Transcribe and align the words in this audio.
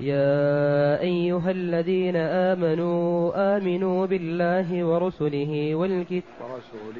يا 0.00 1.00
أيها 1.00 1.50
الذين 1.50 2.16
آمنوا 2.16 3.56
آمنوا 3.56 4.06
بالله 4.06 4.84
ورسله 4.84 5.74
والكتاب 5.74 6.22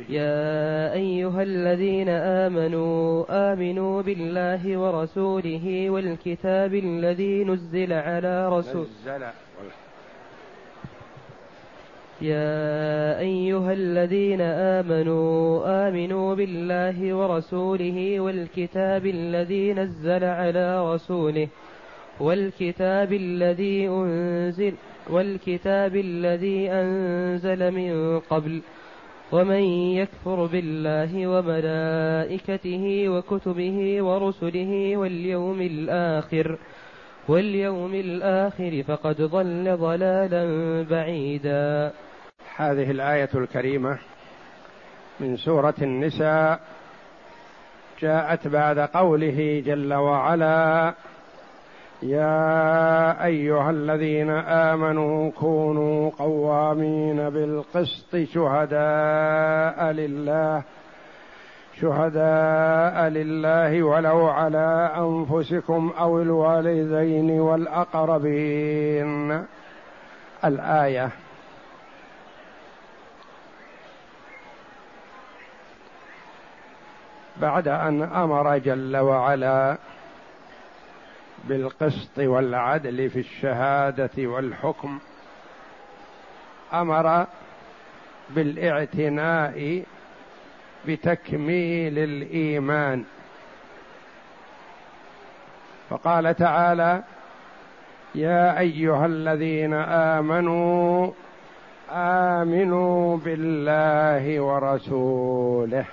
يا 0.08 0.92
أيها 0.92 1.42
الذين 1.42 2.08
آمنوا 2.08 3.24
آمنوا 3.52 4.02
بالله 4.02 4.76
ورسوله 4.78 5.90
والكتاب 5.90 6.74
الذي 6.74 7.44
نزل 7.44 7.92
على 7.92 8.48
رسول 8.48 8.86
يا 12.22 13.18
أيها 13.18 13.72
الذين 13.72 14.40
آمنوا 14.40 15.88
آمنوا 15.88 16.34
بالله 16.34 17.14
ورسوله 17.14 18.20
والكتاب 18.20 19.06
الذي 19.06 19.72
نزل 19.72 20.24
على 20.24 20.94
رسوله 20.94 21.48
والكتاب 22.22 23.12
الذي 23.12 23.88
أنزل 23.88 24.74
والكتاب 25.10 25.96
الذي 25.96 26.70
أنزل 26.70 27.70
من 27.70 28.20
قبل 28.20 28.62
ومن 29.32 29.62
يكفر 29.98 30.46
بالله 30.46 31.26
وملائكته 31.26 33.08
وكتبه 33.08 34.02
ورسله 34.02 34.96
واليوم 34.96 35.60
الآخر 35.60 36.58
واليوم 37.28 37.94
الآخر 37.94 38.82
فقد 38.82 39.22
ضل 39.22 39.76
ضلالا 39.76 40.44
بعيدا. 40.90 41.92
هذه 42.56 42.90
الآية 42.90 43.30
الكريمة 43.34 43.98
من 45.20 45.36
سورة 45.36 45.74
النساء 45.82 46.60
جاءت 48.00 48.48
بعد 48.48 48.78
قوله 48.78 49.62
جل 49.66 49.94
وعلا 49.94 50.94
يا 52.02 53.24
أيها 53.24 53.70
الذين 53.70 54.30
آمنوا 54.30 55.30
كونوا 55.30 56.10
قوامين 56.18 57.30
بالقسط 57.30 58.16
شهداء 58.16 59.92
لله 59.92 60.62
شهداء 61.80 63.08
لله 63.08 63.82
ولو 63.82 64.26
على 64.26 64.90
أنفسكم 64.98 65.92
أو 65.98 66.22
الوالدين 66.22 67.40
والأقربين. 67.40 69.44
الآية 70.44 71.10
بعد 77.36 77.68
أن 77.68 78.02
أمر 78.02 78.58
جل 78.58 78.96
وعلا 78.96 79.76
بالقسط 81.44 82.18
والعدل 82.18 83.10
في 83.10 83.18
الشهادة 83.18 84.10
والحكم. 84.18 84.98
أمر 86.72 87.26
بالإعتناء 88.30 89.82
بتكميل 90.86 91.98
الإيمان. 91.98 93.04
فقال 95.90 96.34
تعالى 96.36 97.02
يا 98.14 98.58
أيها 98.58 99.06
الذين 99.06 99.74
آمنوا 99.74 101.10
آمنوا 101.90 103.16
بالله 103.16 104.40
ورسوله. 104.40 105.84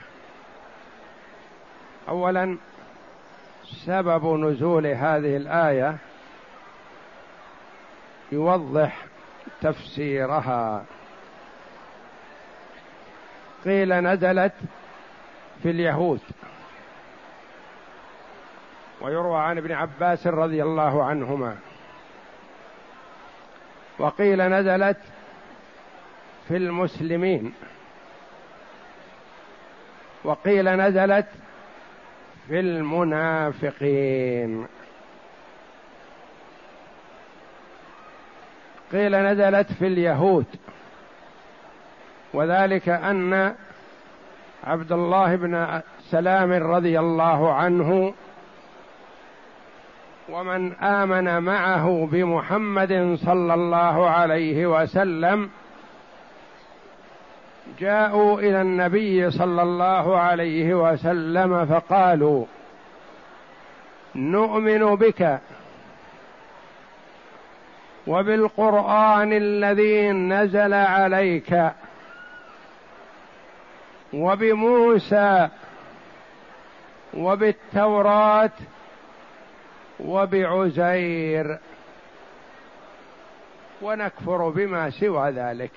اولا 2.09 2.57
سبب 3.69 4.25
نزول 4.25 4.87
هذه 4.87 5.37
الآية 5.37 5.97
يوضح 8.31 9.05
تفسيرها. 9.61 10.85
قيل 13.65 13.93
نزلت 13.93 14.53
في 15.63 15.69
اليهود. 15.69 16.21
ويروى 19.01 19.39
عن 19.39 19.57
ابن 19.57 19.71
عباس 19.71 20.27
رضي 20.27 20.63
الله 20.63 21.03
عنهما. 21.03 21.57
وقيل 23.99 24.49
نزلت 24.49 24.97
في 26.47 26.57
المسلمين. 26.57 27.53
وقيل 30.23 30.69
نزلت 30.69 31.27
في 32.49 32.59
المنافقين. 32.59 34.27
قيل 38.91 39.15
نزلت 39.15 39.71
في 39.71 39.87
اليهود. 39.87 40.45
وذلك 42.33 42.89
أن 42.89 43.55
عبد 44.63 44.91
الله 44.91 45.35
بن 45.35 45.81
سلام 45.99 46.51
رضي 46.53 46.99
الله 46.99 47.53
عنه 47.53 48.13
ومن 50.29 50.73
آمن 50.73 51.43
معه 51.43 52.07
بمحمد 52.11 53.17
صلى 53.25 53.53
الله 53.53 54.09
عليه 54.09 54.67
وسلم 54.67 55.49
جاءوا 57.79 58.39
إلى 58.39 58.61
النبي 58.61 59.31
صلى 59.31 59.61
الله 59.61 60.17
عليه 60.17 60.73
وسلم 60.73 61.65
فقالوا 61.65 62.45
نؤمن 64.15 64.95
بك 64.95 65.39
وبالقرآن 68.07 69.33
الذي 69.33 70.11
نزل 70.11 70.73
عليك 70.73 71.71
وبموسى 74.13 75.49
وبالتوراة 77.13 78.51
وبعزير. 79.99 81.57
ونكفر 83.81 84.49
بما 84.49 84.89
سوى 84.89 85.29
ذلك. 85.29 85.71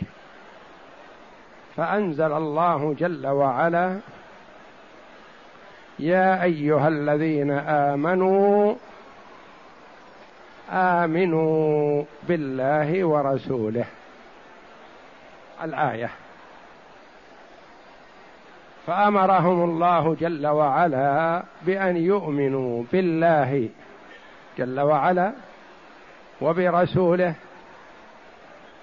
فأنزل 1.77 2.33
الله 2.33 2.95
جل 2.95 3.27
وعلا 3.27 4.01
يا 5.99 6.43
أيها 6.43 6.89
الذين 6.89 7.51
آمنوا 7.51 8.75
آمنوا 10.71 12.05
بالله 12.29 13.05
ورسوله. 13.05 13.85
الآية. 15.63 16.11
فأمرهم 18.87 19.65
الله 19.65 20.15
جل 20.15 20.47
وعلا 20.47 21.43
بأن 21.63 21.97
يؤمنوا 21.97 22.85
بالله 22.93 23.69
جل 24.59 24.81
وعلا 24.81 25.33
وبرسوله 26.41 27.35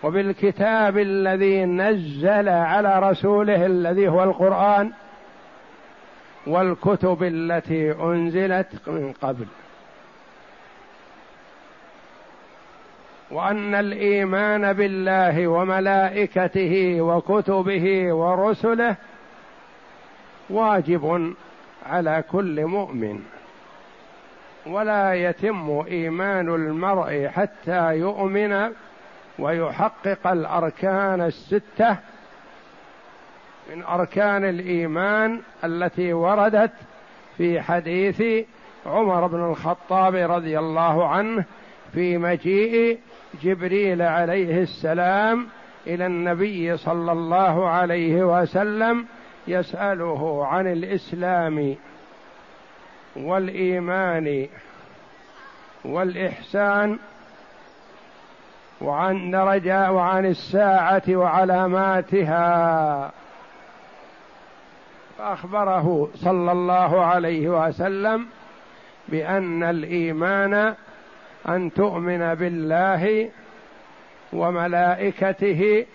وبالكتاب 0.03 0.97
الذي 0.97 1.65
نزل 1.65 2.49
على 2.49 2.99
رسوله 2.99 3.65
الذي 3.65 4.07
هو 4.07 4.23
القرآن 4.23 4.91
والكتب 6.47 7.23
التي 7.23 7.91
أنزلت 7.91 8.67
من 8.87 9.13
قبل. 9.21 9.45
وأن 13.31 13.75
الإيمان 13.75 14.73
بالله 14.73 15.47
وملائكته 15.47 17.01
وكتبه 17.01 18.13
ورسله 18.13 18.95
واجب 20.49 21.33
على 21.85 22.23
كل 22.31 22.65
مؤمن. 22.65 23.19
ولا 24.65 25.13
يتم 25.13 25.83
إيمان 25.87 26.55
المرء 26.55 27.27
حتى 27.27 27.97
يؤمن 27.97 28.71
ويحقق 29.39 30.27
الأركان 30.27 31.21
الستة 31.21 31.97
من 33.69 33.83
أركان 33.83 34.45
الإيمان 34.45 35.41
التي 35.63 36.13
وردت 36.13 36.71
في 37.37 37.61
حديث 37.61 38.23
عمر 38.85 39.27
بن 39.27 39.45
الخطاب 39.45 40.15
رضي 40.15 40.59
الله 40.59 41.07
عنه 41.07 41.45
في 41.93 42.17
مجيء 42.17 42.99
جبريل 43.43 44.01
عليه 44.01 44.61
السلام 44.61 45.47
إلى 45.87 46.05
النبي 46.05 46.77
صلى 46.77 47.11
الله 47.11 47.69
عليه 47.69 48.41
وسلم 48.41 49.05
يسأله 49.47 50.45
عن 50.47 50.67
الإسلام 50.67 51.75
والإيمان 53.15 54.47
والإحسان 55.85 56.99
وعن 58.81 59.31
درجة 59.31 59.91
وعن 59.91 60.25
الساعة 60.25 61.03
وعلاماتها. 61.09 63.11
فأخبره 65.17 66.09
صلى 66.15 66.51
الله 66.51 67.05
عليه 67.05 67.67
وسلم 67.67 68.25
بأن 69.09 69.63
الإيمان 69.63 70.75
أن 71.49 71.73
تؤمن 71.73 72.35
بالله 72.35 73.29
وملائكته 74.33 75.85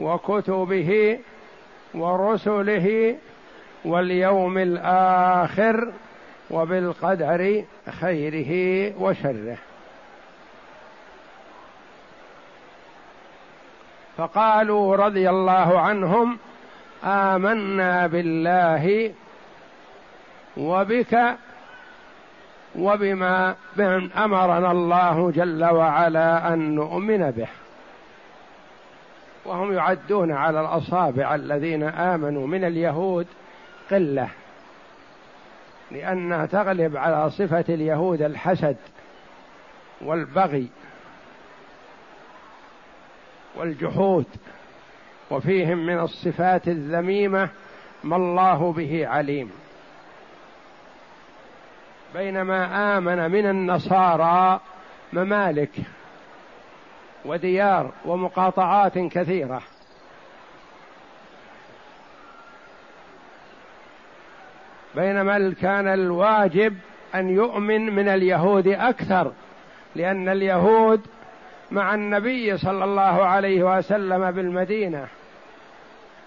وكتبه 0.00 1.18
ورسله 1.94 3.16
واليوم 3.84 4.58
الآخر 4.58 5.92
وبالقدر 6.50 7.64
خيره 8.00 8.52
وشره. 9.02 9.56
فقالوا 14.20 14.96
رضي 14.96 15.30
الله 15.30 15.80
عنهم 15.80 16.38
آمنا 17.04 18.06
بالله 18.06 19.12
وبك 20.56 21.36
وبما 22.78 23.54
أمرنا 24.16 24.70
الله 24.70 25.30
جل 25.30 25.64
وعلا 25.64 26.52
أن 26.52 26.74
نؤمن 26.74 27.30
به. 27.30 27.48
وهم 29.44 29.72
يعدون 29.72 30.32
على 30.32 30.60
الأصابع 30.60 31.34
الذين 31.34 31.82
آمنوا 31.82 32.46
من 32.46 32.64
اليهود 32.64 33.26
قلة 33.90 34.28
لأنها 35.90 36.46
تغلب 36.46 36.96
على 36.96 37.30
صفة 37.30 37.64
اليهود 37.68 38.22
الحسد 38.22 38.76
والبغي. 40.00 40.68
والجحود 43.56 44.26
وفيهم 45.30 45.86
من 45.86 45.98
الصفات 45.98 46.68
الذميمة 46.68 47.48
ما 48.04 48.16
الله 48.16 48.72
به 48.72 49.06
عليم. 49.06 49.50
بينما 52.14 52.98
آمن 52.98 53.30
من 53.30 53.46
النصارى 53.46 54.60
ممالك 55.12 55.70
وديار 57.24 57.90
ومقاطعات 58.04 58.98
كثيرة. 58.98 59.62
بينما 64.94 65.54
كان 65.60 65.88
الواجب 65.88 66.76
أن 67.14 67.28
يؤمن 67.28 67.94
من 67.94 68.08
اليهود 68.08 68.68
أكثر 68.68 69.32
لأن 69.96 70.28
اليهود 70.28 71.00
مع 71.70 71.94
النبي 71.94 72.58
صلى 72.58 72.84
الله 72.84 73.24
عليه 73.26 73.78
وسلم 73.78 74.30
بالمدينة 74.30 75.06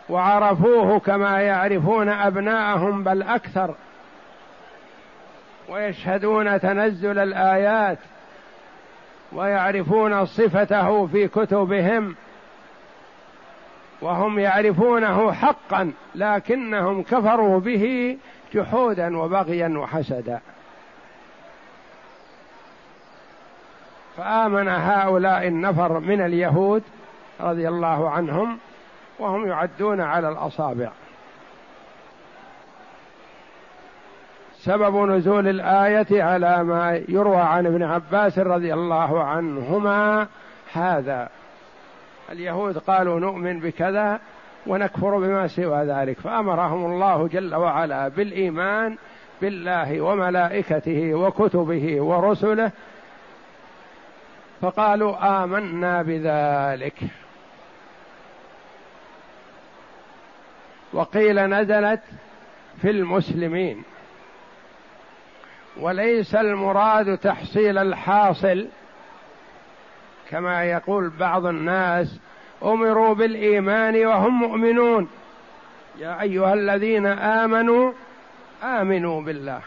وعرفوه 0.09 0.99
كما 0.99 1.41
يعرفون 1.41 2.09
أبناءهم 2.09 3.03
بل 3.03 3.23
أكثر 3.23 3.75
ويشهدون 5.69 6.59
تنزل 6.59 7.19
الآيات 7.19 7.97
ويعرفون 9.33 10.25
صفته 10.25 11.07
في 11.07 11.27
كتبهم 11.27 12.15
وهم 14.01 14.39
يعرفونه 14.39 15.31
حقا 15.31 15.91
لكنهم 16.15 17.03
كفروا 17.03 17.59
به 17.59 18.17
جحودا 18.53 19.17
وبغيا 19.17 19.67
وحسدا. 19.77 20.39
فآمن 24.17 24.67
هؤلاء 24.67 25.47
النفر 25.47 25.99
من 25.99 26.21
اليهود 26.21 26.83
رضي 27.41 27.67
الله 27.67 28.09
عنهم 28.09 28.57
وهم 29.19 29.47
يعدون 29.47 30.01
على 30.01 30.29
الأصابع. 30.29 30.91
سبب 34.57 34.95
نزول 34.95 35.47
الآية 35.47 36.23
على 36.23 36.63
ما 36.63 37.01
يروى 37.09 37.37
عن 37.37 37.65
ابن 37.65 37.83
عباس 37.83 38.39
رضي 38.39 38.73
الله 38.73 39.23
عنهما 39.23 40.27
هذا. 40.73 41.29
اليهود 42.31 42.77
قالوا 42.77 43.19
نؤمن 43.19 43.59
بكذا 43.59 44.19
ونكفر 44.67 45.17
بما 45.17 45.47
سوى 45.47 45.83
ذلك 45.83 46.19
فأمرهم 46.19 46.85
الله 46.85 47.27
جل 47.27 47.55
وعلا 47.55 48.07
بالإيمان 48.07 48.97
بالله 49.41 50.01
وملائكته 50.01 51.13
وكتبه 51.13 52.01
ورسله 52.01 52.71
فقالوا 54.63 55.43
آمنا 55.43 56.01
بذلك. 56.01 56.95
وقيل 60.93 61.39
نزلت 61.39 62.01
في 62.81 62.89
المسلمين. 62.89 63.83
وليس 65.79 66.35
المراد 66.35 67.17
تحصيل 67.17 67.77
الحاصل 67.77 68.67
كما 70.29 70.63
يقول 70.63 71.09
بعض 71.09 71.45
الناس 71.45 72.19
أمروا 72.63 73.13
بالإيمان 73.13 74.05
وهم 74.05 74.39
مؤمنون. 74.39 75.09
يا 75.99 76.21
أيها 76.21 76.53
الذين 76.53 77.05
آمنوا 77.05 77.91
آمنوا 78.63 79.21
بالله. 79.21 79.61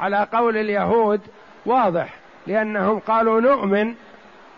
على 0.00 0.26
قول 0.32 0.56
اليهود 0.56 1.20
واضح 1.68 2.14
لأنهم 2.46 2.98
قالوا 2.98 3.40
نؤمن 3.40 3.94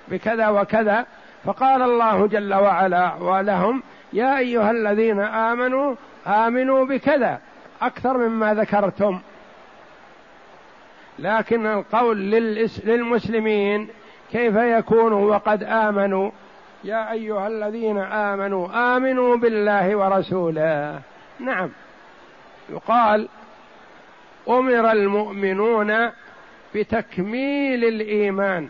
بكذا 0.08 0.48
وكذا 0.48 1.06
فقال 1.44 1.82
الله 1.82 2.26
جل 2.26 2.54
وعلا 2.54 3.14
ولهم 3.14 3.82
يا 4.12 4.38
أيها 4.38 4.70
الذين 4.70 5.20
آمنوا 5.20 5.94
آمنوا 6.26 6.86
بكذا 6.86 7.40
أكثر 7.82 8.18
مما 8.18 8.54
ذكرتم. 8.54 9.20
لكن 11.18 11.66
القول 11.66 12.30
للمسلمين 12.84 13.88
كيف 14.32 14.56
يكون 14.56 15.12
وقد 15.12 15.62
آمنوا؟ 15.62 16.30
يا 16.84 17.12
أيها 17.12 17.48
الذين 17.48 17.98
آمنوا 17.98 18.96
آمنوا 18.96 19.36
بالله 19.36 19.96
ورسوله. 19.96 21.00
نعم. 21.40 21.70
يقال 22.70 23.28
أمر 24.48 24.92
المؤمنون 24.92 26.10
بتكميل 26.74 27.84
الإيمان. 27.84 28.68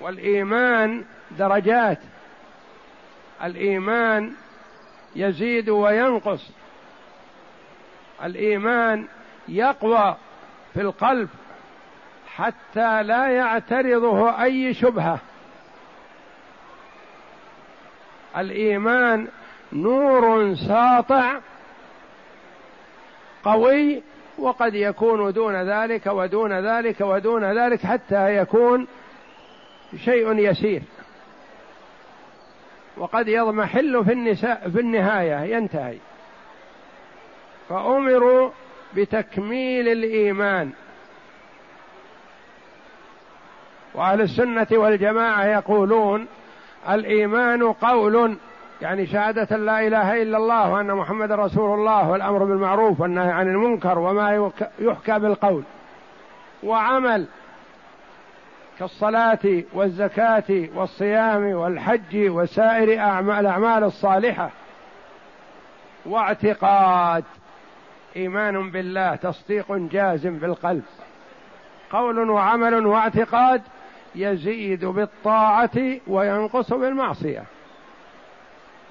والإيمان 0.00 1.04
درجات. 1.38 1.98
الإيمان 3.44 4.32
يزيد 5.16 5.68
وينقص. 5.68 6.50
الإيمان 8.24 9.08
يقوى 9.48 10.16
في 10.74 10.80
القلب 10.80 11.28
حتى 12.34 13.02
لا 13.02 13.28
يعترضه 13.28 14.42
أي 14.42 14.74
شبهة. 14.74 15.18
الإيمان 18.36 19.28
نور 19.72 20.54
ساطع 20.54 21.38
قوي 23.44 24.02
وقد 24.38 24.74
يكون 24.74 25.32
دون 25.32 25.56
ذلك 25.56 26.06
ودون 26.06 26.52
ذلك 26.52 27.00
ودون 27.00 27.58
ذلك 27.58 27.86
حتى 27.86 28.36
يكون 28.36 28.86
شيء 30.04 30.38
يسير. 30.38 30.82
وقد 32.96 33.28
يضمحل 33.28 34.04
في 34.04 34.12
النساء 34.12 34.70
في 34.70 34.80
النهاية 34.80 35.56
ينتهي. 35.56 35.98
فأمروا 37.68 38.50
بتكميل 38.96 39.88
الإيمان. 39.88 40.72
وأهل 43.94 44.20
السنة 44.20 44.66
والجماعة 44.72 45.44
يقولون 45.44 46.26
الإيمان 46.88 47.72
قول 47.72 48.36
يعني 48.82 49.06
شهادة 49.06 49.56
لا 49.56 49.86
إله 49.86 50.22
إلا 50.22 50.36
الله 50.36 50.72
وأن 50.72 50.94
محمد 50.94 51.32
رسول 51.32 51.78
الله 51.78 52.10
والأمر 52.10 52.44
بالمعروف 52.44 53.00
والنهي 53.00 53.32
عن 53.32 53.48
المنكر 53.48 53.98
وما 53.98 54.52
يحكى 54.78 55.18
بالقول. 55.18 55.62
وعمل 56.62 57.26
كالصلاة 58.78 59.62
والزكاة 59.72 60.68
والصيام 60.74 61.44
والحج 61.44 62.16
وسائر 62.16 62.98
أعمال 62.98 63.40
الأعمال 63.40 63.84
الصالحة. 63.84 64.50
واعتقاد. 66.06 67.24
إيمان 68.16 68.70
بالله 68.70 69.14
تصديق 69.14 69.72
جازم 69.72 70.38
بالقلب. 70.38 70.82
قول 71.90 72.30
وعمل 72.30 72.86
واعتقاد 72.86 73.62
يزيد 74.14 74.84
بالطاعة 74.84 75.98
وينقص 76.06 76.72
بالمعصية. 76.72 77.42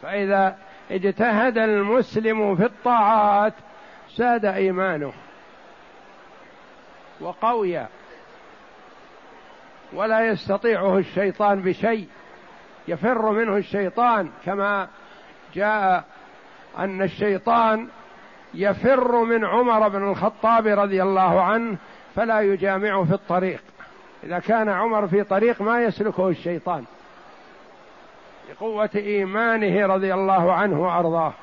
فإذا 0.01 0.57
اجتهد 0.91 1.57
المسلم 1.57 2.55
في 2.55 2.65
الطاعات 2.65 3.53
زاد 4.15 4.45
إيمانه 4.45 5.13
وقوي 7.21 7.85
ولا 9.93 10.27
يستطيعه 10.27 10.97
الشيطان 10.97 11.61
بشيء 11.61 12.07
يفر 12.87 13.31
منه 13.31 13.57
الشيطان 13.57 14.29
كما 14.45 14.87
جاء 15.53 16.03
أن 16.77 17.01
الشيطان 17.01 17.87
يفر 18.53 19.23
من 19.23 19.45
عمر 19.45 19.87
بن 19.89 20.09
الخطاب 20.09 20.67
رضي 20.67 21.03
الله 21.03 21.41
عنه 21.41 21.77
فلا 22.15 22.41
يجامعه 22.41 23.03
في 23.03 23.13
الطريق. 23.13 23.63
إذا 24.23 24.39
كان 24.39 24.69
عمر 24.69 25.07
في 25.07 25.23
طريق 25.23 25.61
ما 25.61 25.83
يسلكه 25.83 26.29
الشيطان. 26.29 26.85
لقوه 28.51 28.89
إيمانه 28.95 29.85
رضي 29.85 30.13
الله 30.13 30.53
عنه 30.53 30.81
وأرضاه. 30.81 31.33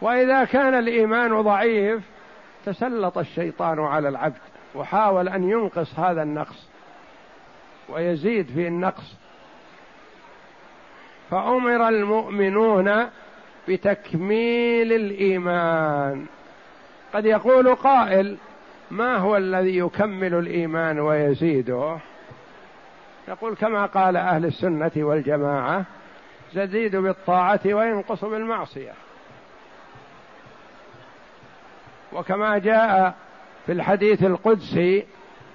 وإذا 0.00 0.44
كان 0.44 0.74
الإيمان 0.74 1.42
ضعيف 1.42 2.02
تسلط 2.66 3.18
الشيطان 3.18 3.80
على 3.80 4.08
العبد 4.08 4.38
وحاول 4.74 5.28
أن 5.28 5.50
ينقص 5.50 5.98
هذا 5.98 6.22
النقص 6.22 6.68
ويزيد 7.88 8.46
في 8.46 8.68
النقص. 8.68 9.14
فأمر 11.30 11.88
المؤمنون 11.88 13.06
بتكميل 13.68 14.92
الإيمان. 14.92 16.26
قد 17.14 17.24
يقول 17.24 17.74
قائل 17.74 18.36
ما 18.90 19.16
هو 19.16 19.36
الذي 19.36 19.78
يكمل 19.78 20.34
الإيمان 20.34 21.00
ويزيده؟ 21.00 21.98
يقول 23.28 23.56
كما 23.56 23.86
قال 23.86 24.16
أهل 24.16 24.44
السنة 24.44 24.90
والجماعة 24.96 25.84
يزيد 26.54 26.96
بالطاعة 26.96 27.60
وينقص 27.66 28.24
بالمعصية. 28.24 28.92
وكما 32.12 32.58
جاء 32.58 33.14
في 33.66 33.72
الحديث 33.72 34.22
القدسي 34.22 35.06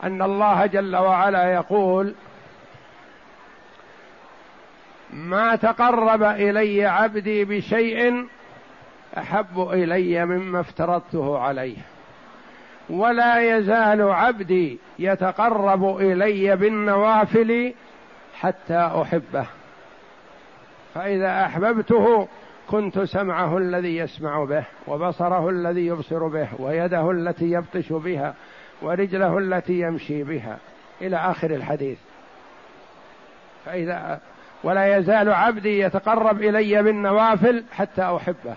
أن 0.03 0.21
الله 0.21 0.65
جل 0.65 0.95
وعلا 0.95 1.53
يقول 1.53 2.15
ما 5.13 5.55
تقرب 5.55 6.23
إلي 6.23 6.85
عبدي 6.85 7.45
بشيء 7.45 8.27
أحب 9.17 9.69
إلي 9.73 10.25
مما 10.25 10.59
افترضته 10.59 11.39
عليه. 11.39 11.77
ولا 12.93 13.57
يزال 13.57 14.01
عبدي 14.01 14.79
يتقرب 14.99 15.97
إلي 15.97 16.55
بالنوافل 16.55 17.73
حتى 18.39 18.91
أحبه. 19.01 19.45
فإذا 20.95 21.45
أحببته 21.45 22.27
كنت 22.67 22.99
سمعه 22.99 23.57
الذي 23.57 23.97
يسمع 23.97 24.43
به 24.43 24.63
وبصره 24.87 25.49
الذي 25.49 25.85
يبصر 25.85 26.27
به 26.27 26.47
ويده 26.59 27.11
التي 27.11 27.51
يبطش 27.51 27.93
بها 27.93 28.33
ورجله 28.81 29.37
التي 29.37 29.79
يمشي 29.79 30.23
بها. 30.23 30.57
إلى 31.01 31.17
آخر 31.17 31.51
الحديث. 31.51 31.97
فإذا 33.65 34.19
ولا 34.63 34.97
يزال 34.97 35.29
عبدي 35.29 35.79
يتقرب 35.79 36.41
إلي 36.41 36.83
بالنوافل 36.83 37.63
حتى 37.71 38.01
أحبه. 38.01 38.55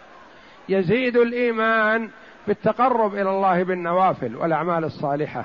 يزيد 0.69 1.17
الإيمان 1.17 2.11
بالتقرب 2.47 3.15
إلى 3.15 3.31
الله 3.31 3.63
بالنوافل 3.63 4.37
والأعمال 4.37 4.85
الصالحة. 4.85 5.45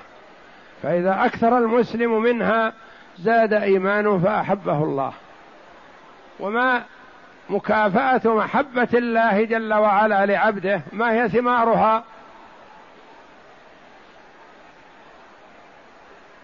فإذا 0.83 1.25
أكثر 1.25 1.57
المسلم 1.57 2.21
منها 2.21 2.73
زاد 3.17 3.53
إيمانه 3.53 4.17
فأحبه 4.17 4.83
الله. 4.83 5.13
وما 6.39 6.83
مكافأة 7.49 8.35
محبة 8.35 8.87
الله 8.93 9.43
جل 9.43 9.73
وعلا 9.73 10.25
لعبده 10.25 10.81
ما 10.91 11.11
هي 11.13 11.29
ثمارها؟ 11.29 12.03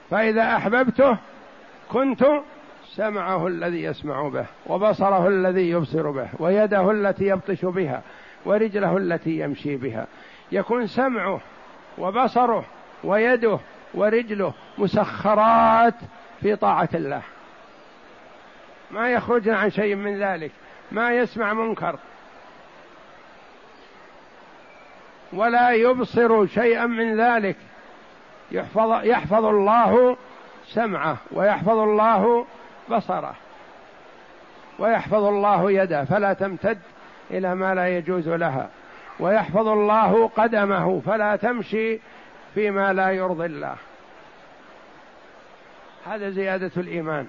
فإذا 0.10 0.56
أحببته 0.56 1.18
كنت 1.92 2.26
سمعه 2.96 3.48
الذي 3.48 3.84
يسمع 3.84 4.28
به 4.28 4.46
وبصره 4.66 5.28
الذي 5.28 5.70
يبصر 5.70 6.12
به 6.12 6.28
ويده 6.40 6.92
التي 6.92 7.28
يبطش 7.28 7.66
بها 7.66 8.02
ورجله 8.46 8.98
التي 8.98 9.40
يمشي 9.40 9.76
بها. 9.76 10.08
يكون 10.52 10.88
سمعه 10.88 11.40
وبصره 11.98 12.66
ويده 13.04 13.60
ورجله 13.94 14.54
مسخرات 14.78 15.94
في 16.42 16.56
طاعة 16.56 16.90
الله. 16.94 17.22
ما 18.92 19.10
يخرجن 19.10 19.54
عن 19.54 19.70
شيء 19.70 19.96
من 19.96 20.24
ذلك. 20.24 20.52
ما 20.92 21.12
يسمع 21.12 21.54
منكر. 21.54 22.00
ولا 25.34 25.72
يبصر 25.72 26.48
شيئا 26.48 26.86
من 26.86 27.22
ذلك. 27.22 27.56
يحفظ 28.52 29.04
يحفظ 29.04 29.46
الله 29.46 30.18
سمعه 30.68 31.18
ويحفظ 31.32 31.78
الله 31.78 32.46
بصره 32.90 33.36
ويحفظ 34.80 35.24
الله 35.24 35.72
يده. 35.72 36.06
فلا 36.06 36.34
تمتد 36.34 36.80
إلى 37.32 37.56
ما 37.56 37.76
لا 37.76 37.98
يجوز 37.98 38.30
لها. 38.30 38.70
ويحفظ 39.20 39.68
الله 39.68 40.28
قدمه 40.28 41.02
فلا 41.06 41.36
تمشي 41.36 42.00
فيما 42.54 42.94
لا 42.94 43.12
يرضي 43.12 43.46
الله. 43.46 43.76
هذا 46.06 46.30
زيادة 46.30 46.72
الإيمان. 46.78 47.28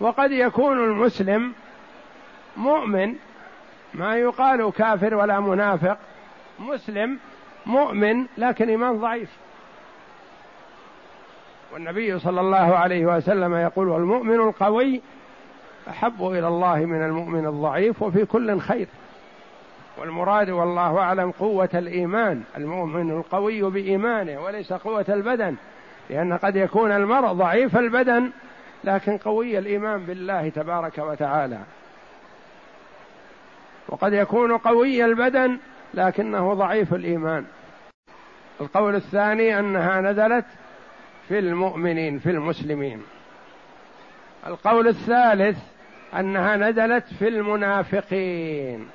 وقد 0.00 0.32
يكون 0.32 0.84
المسلم 0.84 1.52
مؤمن 2.56 3.14
ما 3.94 4.16
يقال 4.16 4.72
كافر 4.72 5.14
ولا 5.14 5.40
منافق 5.40 5.98
مسلم 6.58 7.18
مؤمن 7.66 8.26
لكن 8.38 8.68
إيمان 8.68 9.00
ضعيف. 9.00 9.30
والنبي 11.72 12.18
صلى 12.18 12.40
الله 12.40 12.76
عليه 12.76 13.06
وسلم 13.06 13.54
يقول 13.54 13.88
والمؤمن 13.88 14.40
القوي 14.48 15.02
أحب 15.88 16.26
إلى 16.26 16.48
الله 16.48 16.76
من 16.76 17.02
المؤمن 17.04 17.46
الضعيف 17.46 18.02
وفي 18.02 18.24
كل 18.24 18.60
خير. 18.60 18.86
والمراد 19.98 20.50
والله 20.50 20.98
أعلم 20.98 21.30
قوة 21.30 21.68
الإيمان 21.74 22.42
المؤمن 22.56 23.10
القوي 23.10 23.62
بإيمانه 23.62 24.40
وليس 24.40 24.72
قوة 24.72 25.04
البدن 25.08 25.56
لأن 26.10 26.32
قد 26.32 26.56
يكون 26.56 26.92
المرء 26.92 27.32
ضعيف 27.32 27.76
البدن 27.76 28.30
لكن 28.84 29.18
قوي 29.18 29.58
الإيمان 29.58 30.04
بالله 30.04 30.48
تبارك 30.48 30.98
وتعالى. 30.98 31.58
وقد 33.88 34.12
يكون 34.12 34.56
قوي 34.56 35.04
البدن 35.04 35.58
لكنه 35.94 36.54
ضعيف 36.54 36.94
الإيمان. 36.94 37.44
القول 38.60 38.94
الثاني 38.94 39.58
أنها 39.58 40.00
نزلت 40.00 40.44
في 41.28 41.38
المؤمنين 41.38 42.18
في 42.18 42.30
المسلمين. 42.30 43.02
القول 44.46 44.88
الثالث 44.88 45.58
أنها 46.18 46.56
نزلت 46.56 47.04
في 47.18 47.28
المنافقين. 47.28 48.88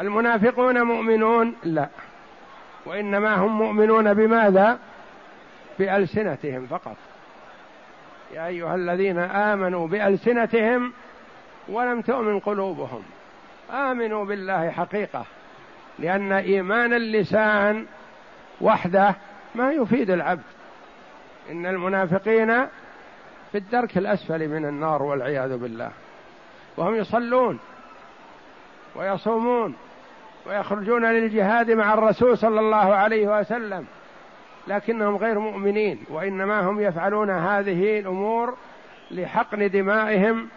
المنافقون 0.00 0.82
مؤمنون؟ 0.82 1.54
لا. 1.64 1.88
وإنما 2.86 3.34
هم 3.34 3.58
مؤمنون 3.58 4.14
بماذا؟ 4.14 4.78
بألسنتهم 5.78 6.66
فقط. 6.66 6.96
يا 8.34 8.46
أيها 8.46 8.74
الذين 8.74 9.18
آمنوا 9.18 9.88
بألسنتهم 9.88 10.92
ولم 11.68 12.00
تؤمن 12.00 12.40
قلوبهم. 12.40 13.02
آمنوا 13.72 14.24
بالله 14.24 14.70
حقيقة 14.70 15.24
لأن 15.98 16.32
إيمان 16.32 16.92
اللسان 16.92 17.86
وحده 18.60 19.14
ما 19.54 19.72
يفيد 19.72 20.10
العبد. 20.10 20.42
إن 21.50 21.66
المنافقين 21.66 22.66
في 23.52 23.58
الدرك 23.58 23.98
الأسفل 23.98 24.48
من 24.48 24.64
النار 24.64 25.02
والعياذ 25.02 25.56
بالله. 25.56 25.90
وهم 26.76 26.94
يصلون 26.94 27.58
ويصومون 28.94 29.74
ويخرجون 30.46 31.04
للجهاد 31.04 31.70
مع 31.70 31.94
الرسول 31.94 32.38
صلى 32.38 32.60
الله 32.60 32.94
عليه 32.94 33.38
وسلم 33.40 33.86
لكنهم 34.68 35.16
غير 35.16 35.38
مؤمنين 35.38 36.04
وإنما 36.10 36.60
هم 36.60 36.80
يفعلون 36.80 37.30
هذه 37.30 37.98
الأمور 37.98 38.56
لحقن 39.10 39.70
دمائهم 39.70 40.48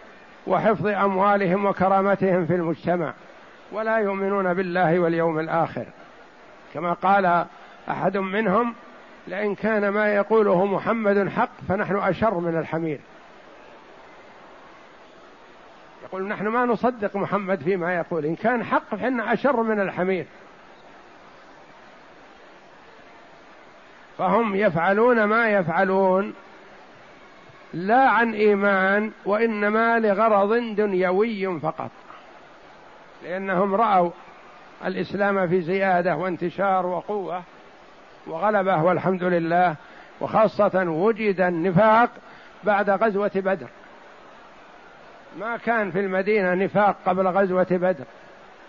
وحفظ 0.48 0.88
أموالهم 0.88 1.66
وكرامتهم 1.66 2.46
في 2.46 2.56
المجتمع. 2.56 3.14
ولا 3.72 3.98
يؤمنون 3.98 4.54
بالله 4.54 5.00
واليوم 5.00 5.40
الآخر. 5.40 5.86
كما 6.74 6.94
قال 6.94 7.46
أحد 7.90 8.18
منهم 8.18 8.74
لئن 9.30 9.56
كان 9.56 9.90
ما 9.90 10.14
يقوله 10.14 10.66
محمد 10.66 11.30
حق 11.30 11.50
فنحن 11.68 11.96
أشر 11.96 12.40
من 12.40 12.58
الحمير 12.58 13.00
يقول 16.04 16.28
نحن 16.28 16.48
ما 16.48 16.66
نصدق 16.66 17.16
محمد 17.16 17.62
فيما 17.62 17.96
يقول 17.96 18.26
إن 18.26 18.36
كان 18.36 18.64
حق 18.64 18.96
فإن 18.96 19.20
أشر 19.20 19.64
من 19.64 19.80
الحمير 19.80 20.26
فهم 24.18 24.56
يفعلون 24.56 25.24
ما 25.24 25.50
يفعلون 25.50 26.34
لا 27.74 28.10
عن 28.10 28.34
إيمان 28.34 29.12
وإنما 29.26 30.00
لغرض 30.00 30.54
دنيوي 30.76 31.60
فقط. 31.60 31.92
لأنهم 33.24 33.76
رأوا 33.76 34.12
الإسلام 34.86 35.48
في 35.48 35.62
زيادة 35.62 36.16
وانتشار 36.16 36.86
وقوة. 36.86 37.44
وغلبه 38.28 38.84
والحمد 38.84 39.24
لله 39.24 39.76
وخاصة 40.22 40.84
وجد 40.88 41.42
النفاق 41.42 42.10
بعد 42.64 42.90
غزوة 42.90 43.32
بدر. 43.36 43.68
ما 45.40 45.58
كان 45.58 45.92
في 45.92 46.00
المدينة 46.00 46.54
نفاق 46.54 46.96
قبل 47.06 47.28
غزوة 47.28 47.68
بدر 47.72 48.06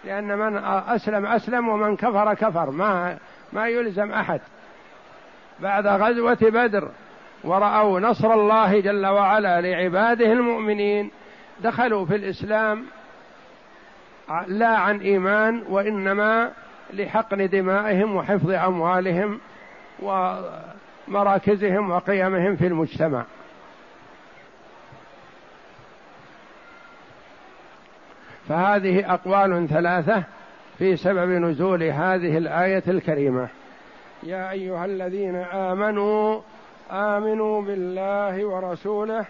لأن 0.04 0.38
من 0.38 0.56
أسلم 0.64 1.26
أسلم 1.26 1.68
ومن 1.68 1.96
كفر 1.96 2.34
كفر 2.34 2.70
ما 2.70 3.16
ما 3.52 3.68
يلزم 3.68 4.12
أحد. 4.12 4.40
بعد 5.60 5.86
غزوة 5.86 6.38
بدر 6.40 6.88
ورأوا 7.44 8.00
نصر 8.00 8.32
الله 8.32 8.80
جل 8.80 9.06
وعلا 9.06 9.60
لعباده 9.60 10.32
المؤمنين 10.32 11.10
دخلوا 11.60 12.06
في 12.06 12.16
الإسلام 12.16 12.84
لا 14.46 14.76
عن 14.76 15.00
إيمان 15.00 15.62
وإنما 15.68 16.50
لحقن 16.92 17.48
دمائهم 17.48 18.16
وحفظ 18.16 18.50
أموالهم 18.50 19.40
ومراكزهم 21.08 21.90
وقيمهم 21.90 22.56
في 22.56 22.66
المجتمع. 22.66 23.24
فهذه 28.48 29.14
أقوال 29.14 29.68
ثلاثة 29.68 30.22
في 30.78 30.96
سبب 30.96 31.30
نزول 31.30 31.82
هذه 31.82 32.38
الآية 32.38 32.82
الكريمة. 32.88 33.48
يا 34.22 34.50
أيها 34.50 34.84
الذين 34.84 35.36
آمنوا 35.36 36.40
آمنوا 36.90 37.62
بالله 37.62 38.44
ورسوله. 38.44 39.24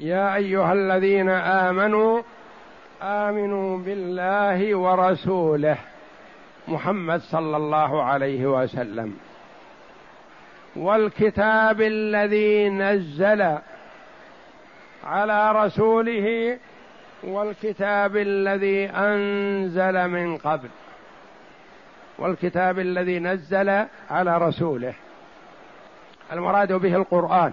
يا 0.00 0.34
أيها 0.34 0.72
الذين 0.72 1.30
آمنوا 1.30 2.22
آمنوا 3.02 3.78
بالله 3.78 4.74
ورسوله. 4.74 5.76
محمد 6.68 7.20
صلى 7.20 7.56
الله 7.56 8.02
عليه 8.02 8.46
وسلم. 8.46 9.18
والكتاب 10.76 11.80
الذي 11.80 12.68
نزل 12.68 13.58
على 15.04 15.52
رسوله 15.52 16.58
والكتاب 17.22 18.16
الذي 18.16 18.86
أنزل 18.86 20.08
من 20.08 20.36
قبل. 20.36 20.68
والكتاب 22.18 22.78
الذي 22.78 23.18
نزل 23.18 23.86
على 24.10 24.38
رسوله. 24.38 24.94
المراد 26.32 26.72
به 26.72 26.96
القرآن. 26.96 27.52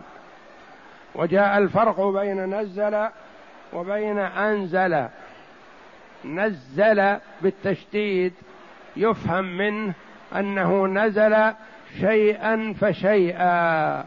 وجاء 1.15 1.57
الفرق 1.57 2.01
بين 2.01 2.55
نزل 2.61 3.07
وبين 3.73 4.19
أنزل. 4.19 5.05
نزل 6.25 7.17
بالتشديد 7.41 8.33
يفهم 8.95 9.57
منه 9.57 9.93
أنه 10.35 10.87
نزل 10.87 11.53
شيئا 11.99 12.75
فشيئا. 12.81 14.05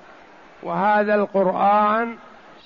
وهذا 0.63 1.15
القرآن 1.15 2.17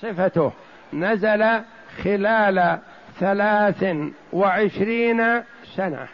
صفته. 0.01 0.51
نزل 0.93 1.61
خلال 2.03 2.79
ثلاث 3.19 3.95
وعشرين 4.33 5.43
سنة. 5.75 6.07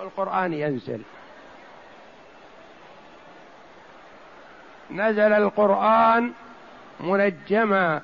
والقرآن 0.00 0.52
ينزل. 0.52 1.00
نزل 4.90 5.32
القرآن 5.32 6.32
منجما. 7.00 8.00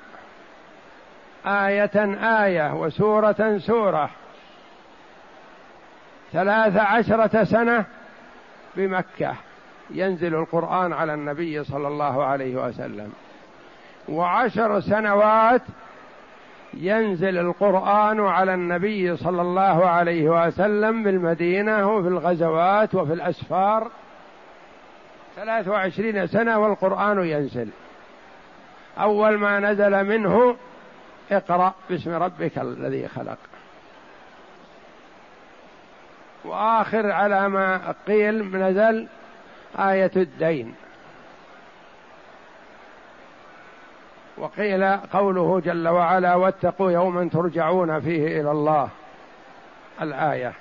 آية 1.45 2.17
آية 2.43 2.73
وسورة 2.73 3.57
سورة. 3.57 4.09
ثلاث 6.35 6.77
عشرة 6.77 7.43
سنة 7.43 7.85
بمكة. 8.75 9.35
ينزل 9.89 10.35
القرآن 10.35 10.93
على 10.93 11.13
النبي 11.13 11.63
صلى 11.63 11.87
الله 11.87 12.23
عليه 12.23 12.55
وسلم. 12.55 13.13
وعشر 14.09 14.79
سنوات 14.79 15.61
ينزل 16.73 17.37
القرآن 17.37 18.19
على 18.19 18.53
النبي 18.53 19.17
صلى 19.17 19.41
الله 19.41 19.85
عليه 19.85 20.29
وسلم 20.29 21.03
بالمدينة 21.03 21.91
وفي 21.91 22.07
الغزوات 22.07 22.95
وفي 22.95 23.13
الأسفار. 23.13 23.91
ثلاث 25.35 25.67
وعشرين 25.67 26.27
سنة 26.27 26.59
والقرآن 26.59 27.25
ينزل. 27.25 27.69
أول 28.97 29.37
ما 29.37 29.59
نزل 29.59 30.03
منه 30.03 30.55
اقرأ 31.31 31.73
باسم 31.89 32.11
ربك 32.11 32.57
الذي 32.57 33.07
خلق. 33.07 33.37
وآخر 36.45 37.11
على 37.11 37.49
ما 37.49 37.93
قيل 38.07 38.57
نزل 38.57 39.07
آية 39.79 40.11
الدين. 40.15 40.75
وقيل 44.37 44.97
قوله 44.97 45.59
جل 45.59 45.87
وعلا 45.87 46.35
واتقوا 46.35 46.91
يوما 46.91 47.29
ترجعون 47.29 47.99
فيه 47.99 48.41
إلى 48.41 48.51
الله. 48.51 48.89
الآية. 50.01 50.53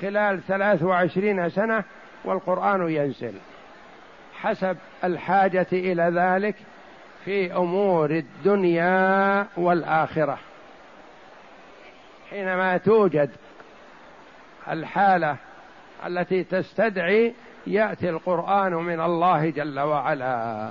خلال 0.00 0.40
ثلاث 0.48 0.82
وعشرين 0.82 1.50
سنة 1.50 1.84
والقرآن 2.24 2.90
ينزل. 2.90 3.34
حسب 4.40 4.76
الحاجة 5.04 5.66
إلى 5.72 6.02
ذلك 6.14 6.54
في 7.24 7.56
أمور 7.56 8.10
الدنيا 8.10 9.46
والآخرة. 9.56 10.38
حينما 12.30 12.76
توجد 12.76 13.30
الحالة 14.68 15.36
التي 16.06 16.44
تستدعي 16.44 17.34
يأتي 17.66 18.10
القرآن 18.10 18.74
من 18.74 19.00
الله 19.00 19.50
جل 19.50 19.80
وعلا. 19.80 20.70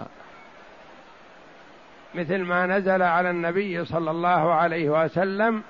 مثل 2.16 2.38
ما 2.38 2.66
نزل 2.66 3.02
على 3.02 3.30
النبي 3.30 3.86
صلى 3.86 4.12
الله 4.12 4.54
عليه 4.54 4.90
وسلم 4.90 5.64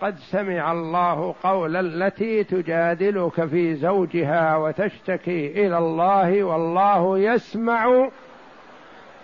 قد 0.00 0.18
سمع 0.18 0.72
الله 0.72 1.34
قول 1.42 1.76
التي 1.76 2.44
تجادلك 2.44 3.44
في 3.44 3.74
زوجها 3.74 4.56
وتشتكي 4.56 5.66
إلى 5.66 5.78
الله 5.78 6.44
والله 6.44 7.18
يسمع 7.18 8.08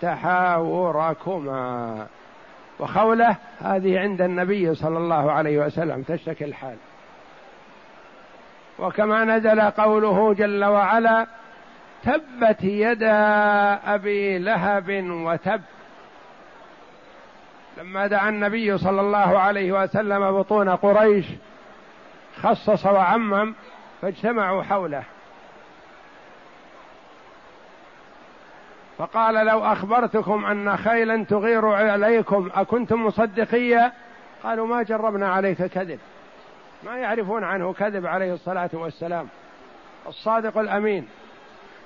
تحاوركما. 0.01 2.07
وخوله 2.79 3.35
هذه 3.59 3.99
عند 3.99 4.21
النبي 4.21 4.75
صلى 4.75 4.97
الله 4.97 5.31
عليه 5.31 5.65
وسلم 5.65 6.01
تشتكي 6.01 6.45
الحال. 6.45 6.75
وكما 8.79 9.23
نزل 9.23 9.61
قوله 9.61 10.33
جل 10.33 10.65
وعلا 10.65 11.27
تبت 12.03 12.63
يدا 12.63 13.13
أبي 13.95 14.39
لهب 14.39 15.03
وتب. 15.09 15.61
لما 17.77 18.07
دعا 18.07 18.29
النبي 18.29 18.77
صلى 18.77 19.01
الله 19.01 19.39
عليه 19.39 19.83
وسلم 19.83 20.31
بطون 20.31 20.69
قريش 20.69 21.25
خصص 22.41 22.85
وعمم 22.85 23.55
فاجتمعوا 24.01 24.63
حوله. 24.63 25.03
فقال 28.97 29.45
لو 29.45 29.65
أخبرتكم 29.65 30.45
أن 30.45 30.77
خيلا 30.77 31.23
تغير 31.23 31.67
عليكم 31.67 32.49
أكنتم 32.55 33.05
مصدقيا 33.05 33.91
قالوا 34.43 34.67
ما 34.67 34.83
جربنا 34.83 35.29
عليك 35.29 35.63
كذب. 35.63 35.99
ما 36.87 36.97
يعرفون 36.97 37.43
عنه 37.43 37.73
كذب 37.73 38.05
عليه 38.05 38.33
الصلاة 38.33 38.69
والسلام. 38.73 39.27
الصادق 40.07 40.57
الأمين. 40.57 41.07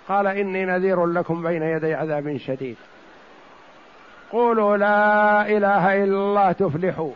قال 0.07 0.27
إني 0.27 0.65
نذير 0.65 1.05
لكم 1.05 1.43
بين 1.43 1.63
يدي 1.63 1.93
عذاب 1.93 2.37
شديد. 2.37 2.77
قولوا 4.31 4.77
لا 4.77 5.41
إله 5.47 6.03
إلا 6.03 6.17
الله 6.17 6.51
تفلحوا. 6.51 7.11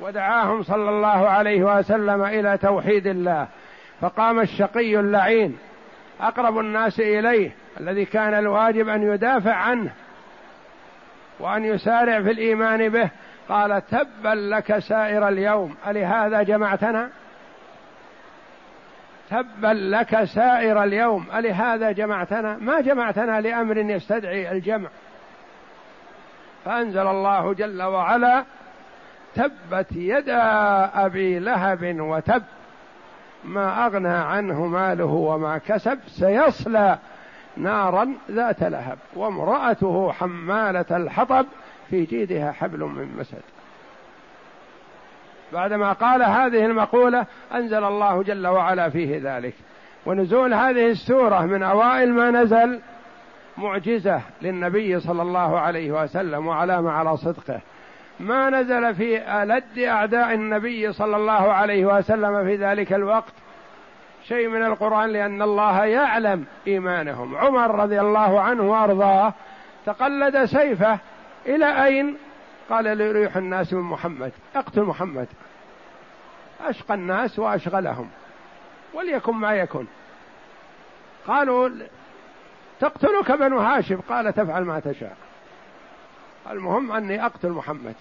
ودعاهم 0.00 0.62
صلى 0.62 0.90
الله 0.90 1.28
عليه 1.28 1.78
وسلم 1.78 2.24
إلى 2.24 2.58
توحيد 2.58 3.06
الله. 3.06 3.48
فقام 4.00 4.40
الشقي 4.40 5.00
اللعين. 5.00 5.58
أقرب 6.20 6.58
الناس 6.58 7.00
إليه 7.00 7.50
الذي 7.80 8.04
كان 8.04 8.34
الواجب 8.34 8.88
أن 8.88 9.02
يدافع 9.02 9.54
عنه 9.54 9.92
وأن 11.40 11.64
يسارع 11.64 12.22
في 12.22 12.30
الإيمان 12.30 12.88
به. 12.88 13.10
قال 13.48 13.86
تبا 13.86 14.28
لك 14.28 14.78
سائر 14.78 15.28
اليوم. 15.28 15.74
ألهذا 15.86 16.42
جمعتنا؟ 16.42 17.10
تبا 19.30 19.66
لك 19.66 20.24
سائر 20.24 20.82
اليوم. 20.82 21.26
ألهذا 21.34 21.92
جمعتنا؟ 21.92 22.56
ما 22.56 22.80
جمعتنا 22.80 23.40
لأمر 23.40 23.76
يستدعي 23.76 24.52
الجمع. 24.52 24.88
فأنزل 26.64 27.06
الله 27.06 27.54
جل 27.54 27.82
وعلا 27.82 28.44
تبت 29.34 29.92
يدا 29.92 30.42
أبي 30.94 31.38
لهب 31.38 31.96
وتب. 32.00 32.42
ما 33.44 33.86
أغنى 33.86 34.08
عنه 34.08 34.66
ماله 34.66 35.04
وما 35.04 35.58
كسب 35.58 35.98
سيصلى 36.06 36.98
نارا 37.56 38.14
ذات 38.30 38.62
لهب. 38.62 38.98
وامرأته 39.16 40.12
حمالة 40.12 40.84
الحطب 40.90 41.46
في 41.90 42.04
جيدها 42.04 42.52
حبل 42.52 42.78
من 42.78 43.16
مسد. 43.18 43.42
بعدما 45.52 45.92
قال 45.92 46.22
هذه 46.22 46.66
المقولة 46.66 47.26
أنزل 47.54 47.84
الله 47.84 48.22
جل 48.22 48.46
وعلا 48.46 48.90
فيه 48.90 49.20
ذلك. 49.22 49.54
ونزول 50.06 50.54
هذه 50.54 50.90
السورة 50.90 51.40
من 51.46 51.62
أوائل 51.62 52.12
ما 52.12 52.30
نزل 52.30 52.80
معجزة 53.58 54.20
للنبي 54.42 55.00
صلى 55.00 55.22
الله 55.22 55.60
عليه 55.60 56.02
وسلم 56.02 56.46
وعلامة 56.46 56.90
على 56.90 57.16
صدقه. 57.16 57.60
ما 58.20 58.50
نزل 58.50 58.94
في 58.94 59.42
ألد 59.42 59.78
أعداء 59.78 60.34
النبي 60.34 60.92
صلى 60.92 61.16
الله 61.16 61.52
عليه 61.52 61.86
وسلم 61.86 62.44
في 62.44 62.56
ذلك 62.56 62.92
الوقت 62.92 63.32
شيء 64.28 64.48
من 64.48 64.62
القرآن 64.64 65.10
لأن 65.10 65.42
الله 65.42 65.84
يعلم 65.84 66.44
إيمانهم. 66.66 67.36
عمر 67.36 67.74
رضي 67.74 68.00
الله 68.00 68.40
عنه 68.40 68.62
وأرضاه 68.62 69.32
تقلد 69.86 70.44
سيفه 70.44 70.98
إلى 71.46 71.84
أين؟ 71.84 72.16
قال 72.70 72.96
ليريح 72.96 73.36
الناس 73.36 73.72
من 73.72 73.80
محمد. 73.80 74.32
أقتل 74.56 74.82
محمد. 74.82 75.28
أشقى 76.60 76.94
الناس 76.94 77.38
وأشغلهم. 77.38 78.08
وليكن 78.94 79.32
ما 79.32 79.54
يكن. 79.54 79.86
قالوا 81.26 81.70
تقتلك 82.80 83.32
بنو 83.32 83.58
هاشم؟ 83.58 84.00
قال 84.00 84.32
تفعل 84.32 84.64
ما 84.64 84.80
تشاء. 84.80 85.16
المهم 86.50 86.92
أني 86.92 87.26
أقتل 87.26 87.50
محمد. 87.50 87.94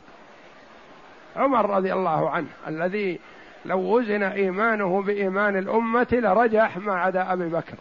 عمر 1.35 1.69
رضي 1.69 1.93
الله 1.93 2.29
عنه 2.29 2.47
الذي 2.67 3.19
لو 3.65 3.79
وزن 3.79 4.23
إيمانه 4.23 5.01
بإيمان 5.01 5.57
الأمة 5.57 6.07
لرجح 6.11 6.77
ما 6.77 6.99
عدا 6.99 7.33
أبي 7.33 7.49
بكر. 7.49 7.75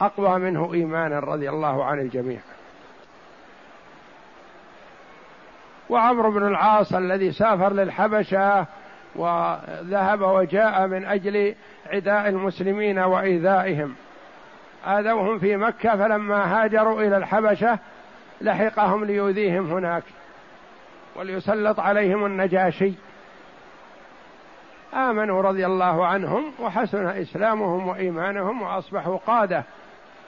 أقوى 0.00 0.38
منه 0.38 0.74
إيمانا 0.74 1.20
رضي 1.20 1.50
الله 1.50 1.84
عن 1.84 1.98
الجميع. 1.98 2.40
وعمرو 5.92 6.30
بن 6.30 6.46
العاص 6.46 6.92
الذي 6.92 7.32
سافر 7.32 7.72
للحبشة 7.72 8.66
وذهب 9.16 10.20
وجاء 10.20 10.86
من 10.86 11.04
أجل 11.04 11.54
عداء 11.92 12.28
المسلمين 12.28 12.98
وإيذائهم. 12.98 13.94
آذوهم 14.86 15.38
في 15.38 15.56
مكة 15.56 15.96
فلما 15.96 16.64
هاجروا 16.64 17.02
إلى 17.02 17.16
الحبشة 17.16 17.78
لحقهم 18.40 19.04
ليؤذيهم 19.04 19.72
هناك 19.72 20.02
وليسلط 21.16 21.80
عليهم 21.80 22.26
النجاشي. 22.26 22.92
آمنوا 24.94 25.42
رضي 25.42 25.66
الله 25.66 26.06
عنهم 26.06 26.52
وحسن 26.60 27.06
إسلامهم 27.06 27.88
وإيمانهم 27.88 28.62
وأصبحوا 28.62 29.16
قادة 29.26 29.64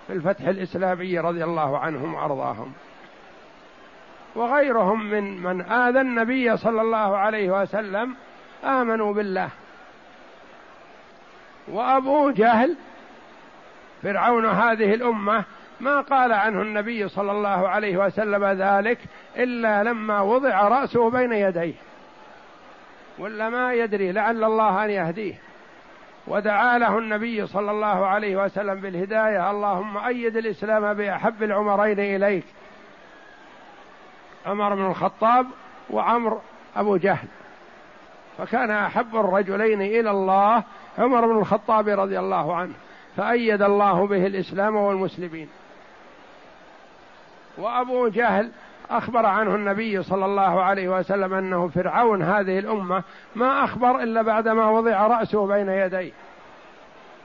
في 0.07 0.13
الفتح 0.13 0.45
الإسلامي 0.45 1.19
رضي 1.19 1.45
الله 1.45 1.79
عنهم 1.79 2.15
وأرضاهم. 2.15 2.73
وغيرهم 4.35 5.11
من 5.11 5.43
من 5.43 5.61
آذى 5.61 6.01
النبي 6.01 6.57
صلى 6.57 6.83
الله 6.83 7.17
عليه 7.17 7.63
وسلم 7.63 8.15
آمنوا 8.65 9.13
بالله. 9.13 9.49
وأبو 11.69 12.31
جهل 12.31 12.77
فرعون 14.03 14.47
هذه 14.47 14.95
الأمة 14.95 15.45
ما 15.81 16.01
قال 16.01 16.33
عنه 16.33 16.63
النبي 16.63 17.09
صلى 17.09 17.33
الله 17.33 17.69
عليه 17.69 17.97
وسلم 17.97 18.45
ذلك 18.45 18.99
إلا 19.37 19.83
لما 19.83 20.21
وضع 20.21 20.69
رأسه 20.69 21.11
بين 21.11 21.33
يديه. 21.33 21.75
ولا 23.19 23.49
ما 23.49 23.73
يدري 23.73 24.13
لعل 24.13 24.45
الله 24.45 24.85
أن 24.85 24.91
يهديه. 24.91 25.35
ودعا 26.27 26.79
له 26.79 26.99
النبي 26.99 27.47
صلى 27.47 27.71
الله 27.71 28.07
عليه 28.07 28.45
وسلم 28.45 28.81
بالهداية 28.81 29.51
اللهم 29.51 29.99
أيد 29.99 30.37
الإسلام 30.37 30.95
بأحب 30.95 31.43
العمرين 31.43 32.01
إليك. 32.01 32.45
عمر 34.47 34.75
بن 34.75 34.87
الخطاب 34.87 35.47
وعمر 35.91 36.41
أبو 36.77 36.97
جهل. 36.97 37.29
فكان 38.39 38.71
أحب 38.71 39.17
الرجلين 39.17 39.83
إلى 39.83 40.11
الله 40.11 40.63
عمر 40.99 41.27
بن 41.27 41.39
الخطاب 41.39 41.89
رضي 41.89 42.19
الله 42.19 42.57
عنه 42.57 42.75
فأيد 43.17 43.63
الله 43.63 44.07
به 44.07 44.27
الإسلام 44.27 44.77
والمسلمين. 44.77 45.49
وأبو 47.59 48.09
جهل 48.09 48.51
أخبر 48.91 49.27
عنه 49.27 49.55
النبي 49.55 50.03
صلى 50.03 50.25
الله 50.25 50.63
عليه 50.63 50.99
وسلم 50.99 51.35
أنه 51.35 51.69
فرعون 51.69 52.23
هذه 52.23 52.59
الأمة 52.59 53.03
ما 53.35 53.65
أخبر 53.65 54.03
إلا 54.03 54.23
بعدما 54.23 54.71
وضع 54.71 55.07
رأسه 55.07 55.47
بين 55.47 55.69
يديه. 55.69 56.13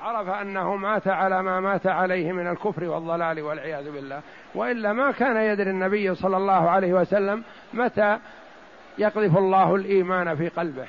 عرف 0.04 0.30
أنه 0.30 0.76
مات 0.76 1.08
على 1.08 1.44
ما 1.44 1.60
مات 1.60 1.88
عليه 1.88 2.32
من 2.32 2.48
الكفر 2.48 2.84
والضلال 2.84 3.42
والعياذ 3.42 3.92
بالله. 3.92 4.22
وإلا 4.56 4.94
ما 4.94 5.12
كان 5.12 5.38
يدري 5.38 5.70
النبي 5.70 6.16
صلى 6.16 6.38
الله 6.38 6.70
عليه 6.70 6.94
وسلم 6.94 7.44
متى 7.74 8.18
يقذف 8.98 9.38
الله 9.38 9.76
الإيمان 9.76 10.36
في 10.36 10.48
قلبه. 10.48 10.86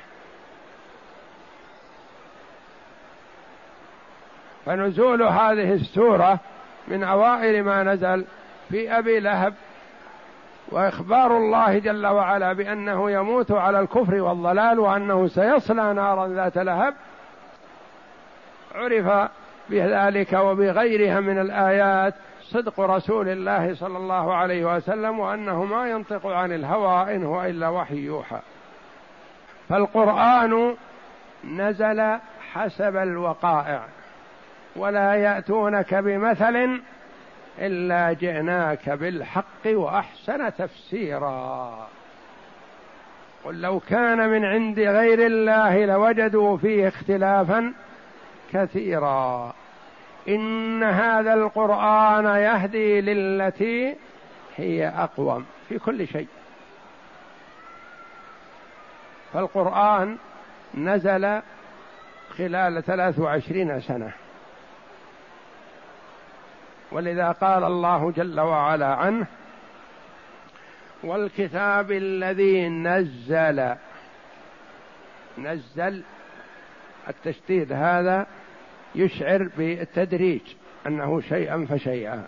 فنزول 4.65 5.21
هذه 5.21 5.73
السورة 5.73 6.39
من 6.87 7.03
أوائل 7.03 7.63
ما 7.63 7.83
نزل 7.83 8.25
في 8.69 8.97
أبي 8.97 9.19
لهب 9.19 9.53
وإخبار 10.71 11.37
الله 11.37 11.79
جل 11.79 12.07
وعلا 12.07 12.53
بأنه 12.53 13.11
يموت 13.11 13.51
على 13.51 13.79
الكفر 13.79 14.21
والضلال 14.21 14.79
وأنه 14.79 15.27
سيصلى 15.27 15.93
نارا 15.93 16.27
ذات 16.27 16.57
لهب 16.57 16.93
عرف 18.75 19.29
بذلك 19.69 20.33
وبغيرها 20.33 21.19
من 21.19 21.39
الآيات 21.39 22.13
صدق 22.41 22.79
رسول 22.79 23.29
الله 23.29 23.75
صلى 23.75 23.97
الله 23.97 24.33
عليه 24.33 24.75
وسلم 24.75 25.19
وأنه 25.19 25.63
ما 25.63 25.89
ينطق 25.89 26.27
عن 26.27 26.51
الهوى 26.51 27.15
إن 27.15 27.23
هو 27.23 27.43
إلا 27.43 27.69
وحي 27.69 27.95
يوحى. 27.95 28.39
فالقرآن 29.69 30.75
نزل 31.43 32.17
حسب 32.53 32.95
الوقائع 32.95 33.83
ولا 34.75 35.13
يأتونك 35.13 35.93
بمثل 35.93 36.81
إلا 37.59 38.13
جئناك 38.13 38.89
بالحق 38.89 39.65
وأحسن 39.65 40.55
تفسيرا. 40.55 41.87
قل 43.45 43.61
لو 43.61 43.79
كان 43.79 44.29
من 44.29 44.45
عند 44.45 44.79
غير 44.79 45.25
الله 45.25 45.85
لوجدوا 45.85 46.57
فيه 46.57 46.87
اختلافا 46.87 47.73
كثيرا. 48.53 49.53
إن 50.27 50.83
هذا 50.83 51.33
القرآن 51.33 52.25
يهدي 52.25 53.01
للتي 53.01 53.95
هي 54.55 54.87
أقوم 54.87 55.45
في 55.69 55.79
كل 55.79 56.07
شيء. 56.07 56.27
فالقرآن 59.33 60.17
نزل 60.75 61.41
خلال 62.37 62.83
ثلاث 62.83 63.19
وعشرين 63.19 63.81
سنة. 63.81 64.11
ولذا 66.91 67.31
قال 67.31 67.63
الله 67.63 68.11
جل 68.11 68.39
وعلا 68.39 68.95
عنه 68.95 69.25
والكتاب 71.03 71.91
الذي 71.91 72.69
نزل 72.69 73.75
نزل 75.37 76.03
التشديد 77.09 77.73
هذا 77.73 78.27
يشعر 78.95 79.49
بالتدريج 79.57 80.41
أنه 80.87 81.21
شيئا 81.21 81.67
فشيئا. 81.69 82.25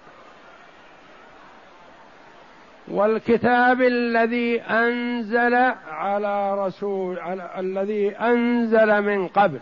والكتاب 2.87 3.81
الذي 3.81 4.61
أنزل 4.61 5.55
على 5.89 6.65
رسول 6.65 7.19
على 7.19 7.49
الذي 7.59 8.09
أنزل 8.09 9.01
من 9.01 9.27
قبل 9.27 9.59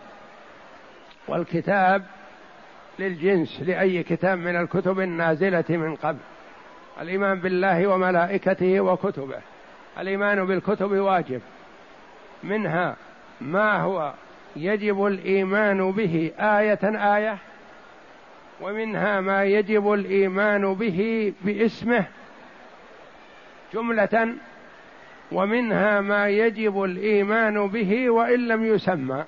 والكتاب 1.28 2.04
للجنس 2.98 3.60
لأي 3.60 4.02
كتاب 4.02 4.38
من 4.38 4.56
الكتب 4.56 5.00
النازلة 5.00 5.64
من 5.68 5.96
قبل. 5.96 6.18
الإيمان 7.00 7.40
بالله 7.40 7.86
وملائكته 7.86 8.80
وكتبه. 8.80 9.40
الإيمان 9.98 10.46
بالكتب 10.46 10.90
واجب. 10.90 11.40
منها 12.44 12.96
ما 13.40 13.80
هو 13.80 14.12
يجب 14.56 15.06
الإيمان 15.06 15.92
به. 15.92 16.30
آية 16.38 17.14
آية. 17.16 17.38
ومنها 18.60 19.20
ما 19.20 19.44
يجب 19.44 19.92
الإيمان 19.92 20.74
به 20.74 21.32
باسمه. 21.44 22.04
جملة. 23.74 24.34
ومنها 25.32 26.00
ما 26.00 26.28
يجب 26.28 26.82
الإيمان 26.82 27.68
به 27.68 28.10
وإن 28.10 28.48
لم 28.48 28.66
يسمى. 28.66 29.24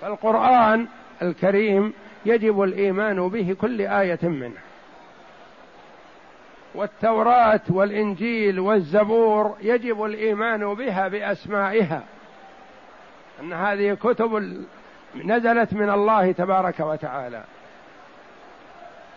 فالقرآن 0.00 0.86
الكريم 1.22 1.92
يجب 2.26 2.62
الإيمان 2.62 3.28
به 3.28 3.56
كل 3.60 3.80
آية 3.80 4.18
منه. 4.22 4.60
والتوراة 6.74 7.60
والإنجيل 7.68 8.60
والزبور 8.60 9.56
يجب 9.62 10.04
الإيمان 10.04 10.74
بها 10.74 11.08
بأسمائها. 11.08 12.02
أن 13.40 13.52
هذه 13.52 13.94
كتب 13.94 14.56
نزلت 15.24 15.74
من 15.74 15.90
الله 15.90 16.32
تبارك 16.32 16.80
وتعالى. 16.80 17.44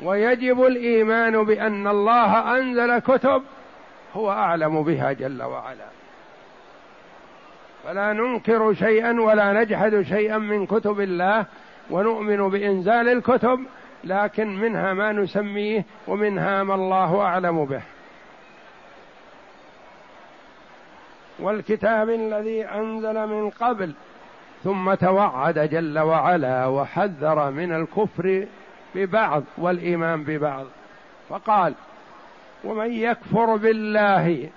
ويجب 0.04 0.64
الإيمان 0.64 1.44
بأن 1.44 1.88
الله 1.88 2.58
أنزل 2.58 3.00
كتب 3.00 3.44
هو 4.14 4.32
أعلم 4.32 4.84
بها 4.84 5.12
جل 5.12 5.44
وعلا. 5.44 5.86
فلا 7.84 8.14
ننكر 8.14 8.74
شيئا 8.74 9.22
ولا 9.22 9.54
نجحد 9.54 10.02
شيئا 10.02 10.38
من 10.38 10.66
كتب 10.66 11.02
الله 11.02 11.46
ونؤمن 11.90 12.50
بإنزال 12.50 13.10
الكتب 13.10 13.60
لكن 14.04 14.60
منها 14.60 14.94
ما 14.94 15.12
نسميه 15.12 15.86
ومنها 16.08 16.64
ما 16.64 16.76
الله 16.76 17.22
أعلم 17.22 17.66
به. 17.66 17.82
والكتاب 21.40 22.10
الذي 22.10 22.66
أنزل 22.66 23.28
من 23.28 23.50
قبل 23.50 23.94
ثم 24.64 24.94
توعد 24.94 25.60
جل 25.60 26.00
وعلا 26.00 26.66
وحذر 26.66 27.52
من 27.52 27.76
الكفر 27.76 28.48
ببعض 28.96 29.44
والإيمان 29.58 30.24
ببعض. 30.24 30.66
فقال 31.30 31.74
ومن 32.64 32.92
يكفر 32.92 33.56
بالله 33.56 34.50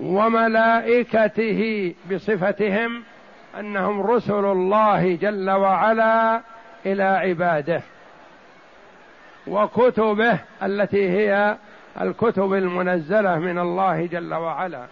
وملائكته 0.00 1.94
بصفتهم 2.12 3.02
أنهم 3.60 4.00
رسل 4.00 4.44
الله 4.44 5.16
جل 5.16 5.50
وعلا 5.50 6.40
إلى 6.86 7.02
عباده 7.02 7.82
وكتبه 9.46 10.38
التي 10.62 11.08
هي 11.10 11.56
الكتب 12.00 12.52
المنزلة 12.52 13.38
من 13.38 13.58
الله 13.58 14.06
جل 14.06 14.34
وعلا. 14.34 14.86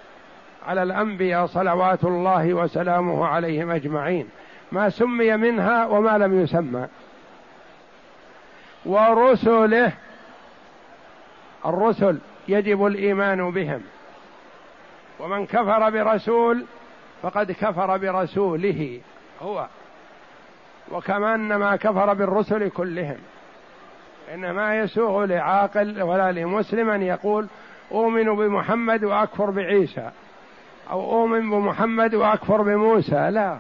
على 0.67 0.83
الأنبياء 0.83 1.47
صلوات 1.47 2.05
الله 2.05 2.55
وسلامه 2.55 3.27
عليهم 3.27 3.71
أجمعين. 3.71 4.29
ما 4.73 4.91
سمي 4.91 5.37
منها 5.37 5.87
وما 5.87 6.19
لم 6.19 6.43
يسمى. 6.43 6.87
ورسله 8.87 9.93
الرسل 11.67 12.19
يجب 12.49 12.87
الإيمان 12.87 13.51
بهم. 13.51 13.81
ومن 15.21 15.47
كفر 15.47 15.91
برسول 15.91 16.65
فقد 17.23 17.53
كفر 17.53 17.97
برسوله 17.97 19.01
هو. 19.43 19.67
وكما 20.91 21.35
انما 21.35 21.77
كفر 21.77 22.15
بالرسل 22.15 22.69
كلهم. 22.69 23.19
إنما 24.35 24.79
يسوغ 24.79 25.25
لعاقل 25.25 26.03
ولا 26.03 26.33
لمسلم 26.33 26.91
أن 26.91 27.03
يقول 27.03 27.47
أؤمن 27.93 28.37
بمحمد 28.37 29.05
وأكفر 29.05 29.51
بعيسى. 29.51 30.11
أو 30.91 31.23
أؤمن 31.23 31.51
بمحمد 31.51 32.15
وأكفر 32.15 32.63
بموسى. 32.63 33.31
لا 33.31 33.59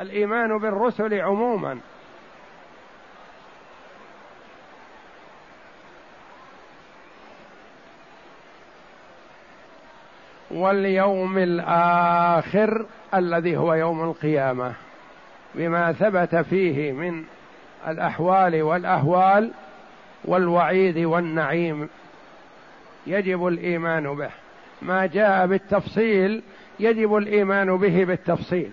الإيمان 0.00 0.58
بالرسل 0.58 1.20
عموما. 1.20 1.78
واليوم 10.50 11.38
الآخر 11.38 12.86
الذي 13.14 13.56
هو 13.56 13.74
يوم 13.74 14.04
القيامة 14.04 14.72
بما 15.54 15.92
ثبت 15.92 16.36
فيه 16.36 16.92
من 16.92 17.24
الأحوال 17.88 18.62
والأهوال 18.62 19.50
والوعيد 20.24 20.98
والنعيم 20.98 21.88
يجب 23.06 23.46
الإيمان 23.46 24.14
به. 24.14 24.30
ما 24.82 25.06
جاء 25.06 25.46
بالتفصيل 25.46 26.42
يجب 26.80 27.16
الإيمان 27.16 27.76
به 27.76 28.04
بالتفصيل. 28.04 28.70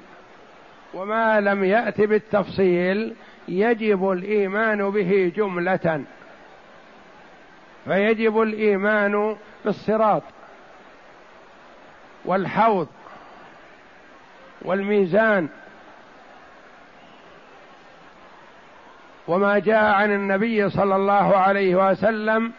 وما 0.94 1.42
لم 1.42 1.64
يأت 1.64 2.02
بالتفصيل 2.02 3.16
يجب 3.48 4.12
الإيمان 4.12 4.90
به 4.90 5.32
جملة. 5.36 6.04
فيجب 7.86 8.42
الإيمان 8.42 9.36
بالصراط 9.66 10.24
والحوض 12.26 12.88
والميزان 14.62 15.48
وما 19.28 19.60
جاء 19.60 19.84
عن 19.84 20.12
النبي 20.12 20.70
صلى 20.70 20.96
الله 20.96 21.38
عليه 21.38 21.76
وسلم 21.76 22.52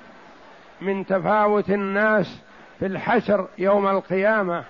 من 0.80 1.06
تفاوت 1.06 1.70
الناس 1.70 2.42
في 2.78 2.86
الحشر 2.86 3.48
يوم 3.58 3.88
القيامة 3.88 4.64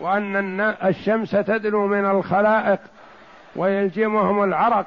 وأن 0.00 0.60
الشمس 0.60 1.30
تدنو 1.30 1.86
من 1.86 2.06
الخلائق 2.06 2.80
ويلجمهم 3.56 4.44
العرق 4.44 4.86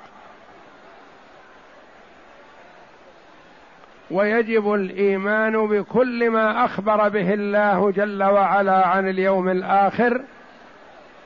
ويجب 4.12 4.74
الإيمان 4.74 5.68
بكل 5.68 6.30
ما 6.30 6.66
أخبر 6.66 7.10
به 7.10 7.34
الله 7.34 7.92
جل 7.92 8.24
وعلا 8.24 8.88
عن 8.88 9.10
اليوم 9.10 9.50
الآخر 9.50 10.22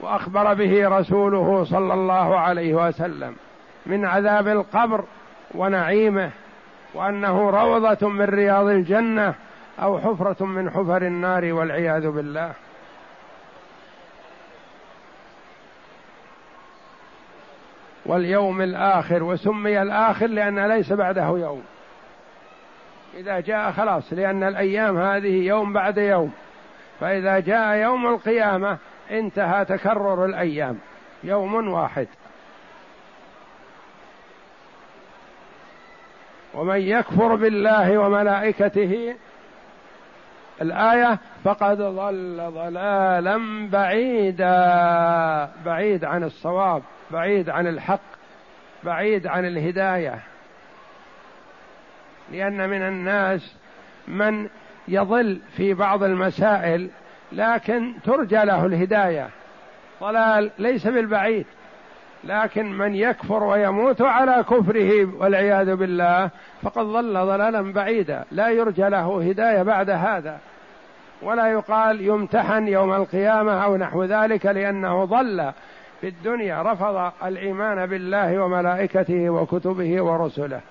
وأخبر 0.04 0.54
به 0.54 0.88
رسوله 0.88 1.64
صلى 1.64 1.94
الله 1.94 2.40
عليه 2.40 2.74
وسلم 2.74 3.36
من 3.86 4.06
عذاب 4.06 4.48
القبر 4.48 5.04
ونعيمه 5.56 6.32
وأنه 6.94 7.50
روضة 7.50 8.10
من 8.10 8.26
رياض 8.26 8.68
الجنة 8.68 9.34
أو 9.82 10.00
حفرة 10.00 10.46
من 10.46 10.70
حفر 10.70 11.02
النار 11.02 11.54
والعياذ 11.54 12.10
بالله. 12.10 12.52
واليوم 18.06 18.62
الآخر 18.62 19.24
وسمي 19.24 19.82
الآخر 19.82 20.28
لأن 20.28 20.68
ليس 20.68 20.94
بعده 20.94 21.28
يوم. 21.28 21.64
إذا 23.18 23.40
جاء 23.40 23.72
خلاص 23.72 24.14
لأن 24.14 24.44
الأيام 24.44 24.98
هذه 24.98 25.48
يوم 25.48 25.74
بعد 25.74 25.98
يوم. 25.98 26.34
فإذا 27.00 27.40
جاء 27.40 27.76
يوم 27.78 28.08
القيامة 28.08 28.78
انتهى 29.14 29.66
تكرر 29.66 30.26
الأيام. 30.26 30.80
يوم 31.24 31.68
واحد. 31.68 32.08
ومن 36.54 36.82
يكفر 36.82 37.36
بالله 37.36 37.98
وملائكته 37.98 39.16
الآية 40.62 41.20
فقد 41.44 41.78
ضل 41.78 42.52
ضلالا 42.54 43.70
بعيدا. 43.70 45.52
بعيد 45.66 46.06
عن 46.06 46.24
الصواب 46.24 46.84
بعيد 47.12 47.50
عن 47.50 47.68
الحق 47.68 48.00
بعيد 48.84 49.28
عن 49.28 49.46
الهداية. 49.46 50.20
لأن 52.32 52.70
من 52.70 52.82
الناس 52.82 53.56
من 54.08 54.50
يضل 54.88 55.42
في 55.58 55.74
بعض 55.74 56.04
المسائل 56.04 56.90
لكن 57.32 57.94
ترجى 58.04 58.36
له 58.36 58.66
الهداية. 58.66 59.30
ضلال 60.02 60.52
ليس 60.60 60.88
بالبعيد. 60.88 61.46
لكن 62.24 62.78
من 62.78 62.96
يكفر 62.96 63.44
ويموت 63.44 64.02
على 64.02 64.44
كفره 64.44 65.22
والعياذ 65.22 65.76
بالله 65.76 66.30
فقد 66.62 66.86
ضل 66.86 67.14
ضلالا 67.14 67.74
بعيدا. 67.74 68.24
لا 68.32 68.50
يرجى 68.50 68.90
له 68.90 69.30
هداية 69.30 69.64
بعد 69.64 69.90
هذا. 69.90 70.40
ولا 71.22 71.48
يقال 71.48 72.02
يمتحن 72.02 72.68
يوم 72.68 72.94
القيامة 72.94 73.64
أو 73.64 73.78
نحو 73.78 74.04
ذلك 74.04 74.46
لأنه 74.46 75.06
ضل 75.06 75.52
في 76.02 76.08
الدنيا 76.08 76.62
رفض 76.62 77.12
الإيمان 77.26 77.86
بالله 77.86 78.40
وملائكته 78.40 79.30
وكتبه 79.30 80.02
ورسله. 80.02 80.62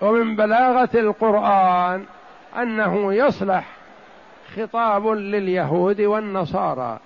ومن 0.00 0.36
بلاغة 0.36 0.88
القرآن 0.94 2.04
أنه 2.58 3.14
يصلح 3.14 3.64
خطاب 4.56 5.06
لليهود 5.06 6.00
والنصارى. 6.00 6.98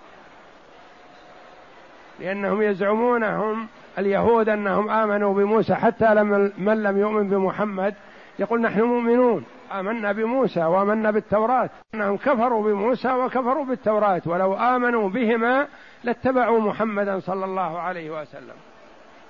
لأنهم 2.20 2.62
يزعمون 2.62 3.24
هم 3.24 3.66
اليهود 3.98 4.48
أنهم 4.48 4.90
آمنوا 4.90 5.34
بموسى 5.34 5.74
حتى 5.74 6.14
لم 6.14 6.52
من 6.58 6.82
لم 6.82 6.98
يؤمن 6.98 7.28
بمحمد. 7.28 7.94
يقول 8.38 8.60
نحن 8.60 8.82
مؤمنون. 8.82 9.44
آمنا 9.72 10.12
بموسى 10.12 10.64
وآمنا 10.64 11.10
بالتوراة. 11.10 11.70
أنهم 11.94 12.16
كفروا 12.16 12.62
بموسى 12.62 13.12
وكفروا 13.12 13.64
بالتوراة. 13.64 14.22
ولو 14.26 14.54
آمنوا 14.54 15.08
بهما 15.08 15.68
لاتبعوا 16.04 16.60
محمدا 16.60 17.20
صلى 17.20 17.44
الله 17.44 17.78
عليه 17.78 18.20
وسلم. 18.20 18.56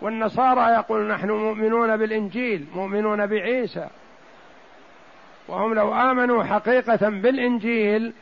والنصارى 0.01 0.75
يقول 0.75 1.09
نحن 1.09 1.31
مؤمنون 1.31 1.97
بالإنجيل 1.97 2.67
مؤمنون 2.75 3.27
بعيسى. 3.27 3.89
وهم 5.49 5.75
لو 5.75 5.95
آمنوا 5.95 6.45
حقيقة 6.45 7.09
بالإنجيل 7.09 8.13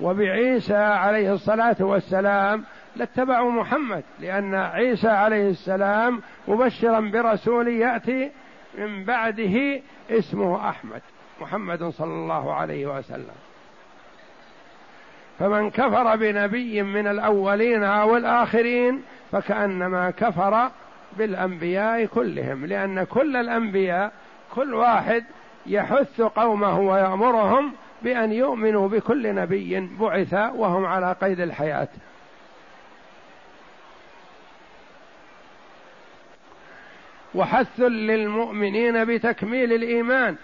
وبعيسى 0.00 0.76
عليه 0.76 1.32
الصلاة 1.32 1.76
والسلام 1.80 2.64
لاتبعوا 2.96 3.50
محمد 3.50 4.04
لأن 4.20 4.54
عيسى 4.54 5.08
عليه 5.08 5.48
السلام 5.48 6.22
مبشرا 6.48 7.00
برسول 7.00 7.68
يأتي 7.68 8.30
من 8.78 9.04
بعده 9.04 9.80
اسمه 10.10 10.68
أحمد 10.68 11.02
محمد 11.40 11.84
صلى 11.84 12.12
الله 12.12 12.54
عليه 12.54 12.86
وسلم. 12.86 13.36
فمن 15.38 15.70
كفر 15.70 16.16
بنبي 16.16 16.82
من 16.82 17.06
الأولين 17.06 17.84
أو 17.84 18.16
الآخرين 18.16 19.02
فكأنما 19.32 20.10
كفر 20.10 20.70
بالأنبياء 21.16 22.06
كلهم 22.06 22.66
لأن 22.66 23.04
كل 23.04 23.36
الأنبياء 23.36 24.12
كل 24.54 24.74
واحد 24.74 25.24
يحث 25.66 26.20
قومه 26.20 26.80
ويأمرهم 26.80 27.72
بأن 28.02 28.32
يؤمنوا 28.32 28.88
بكل 28.88 29.34
نبي 29.34 29.80
بعث 30.00 30.34
وهم 30.34 30.86
على 30.86 31.16
قيد 31.20 31.40
الحياة. 31.40 31.88
وحث 37.34 37.80
للمؤمنين 37.80 39.04
بتكميل 39.04 39.72
الإيمان 39.72 40.36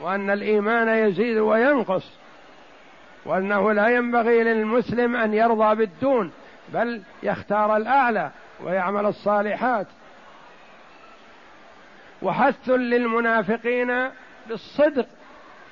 وأن 0.00 0.30
الإيمان 0.30 0.88
يزيد 0.88 1.38
وينقص 1.38 2.10
وأنه 3.24 3.72
لا 3.72 3.88
ينبغي 3.88 4.42
للمسلم 4.44 5.16
أن 5.16 5.34
يرضى 5.34 5.74
بالدون 5.74 6.32
بل 6.74 7.02
يختار 7.22 7.76
الأعلى. 7.76 8.30
ويعمل 8.64 9.06
الصالحات. 9.06 9.86
وحث 12.22 12.68
للمنافقين 12.68 14.08
بالصدق 14.48 15.06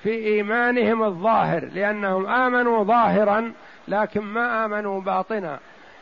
في 0.02 0.10
إيمانهم 0.10 1.02
الظاهر 1.02 1.64
لأنهم 1.64 2.26
آمنوا 2.26 2.84
ظاهرا 2.84 3.52
لكن 3.88 4.20
ما 4.20 4.64
آمنوا 4.64 5.00
باطنا. 5.00 5.58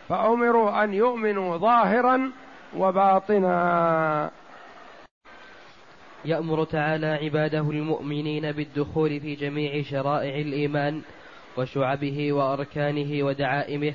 فأمروا 0.08 0.84
أن 0.84 0.94
يؤمنوا 0.94 1.56
ظاهرا 1.56 2.32
وباطنا. 2.76 4.30
يأمر 6.24 6.64
تعالى 6.64 7.06
عباده 7.06 7.70
المؤمنين 7.70 8.52
بالدخول 8.52 9.20
في 9.20 9.34
جميع 9.34 9.82
شرائع 9.82 10.34
الإيمان 10.40 11.02
وشعبه 11.56 12.32
وأركانه 12.32 13.24
ودعائمه 13.24 13.94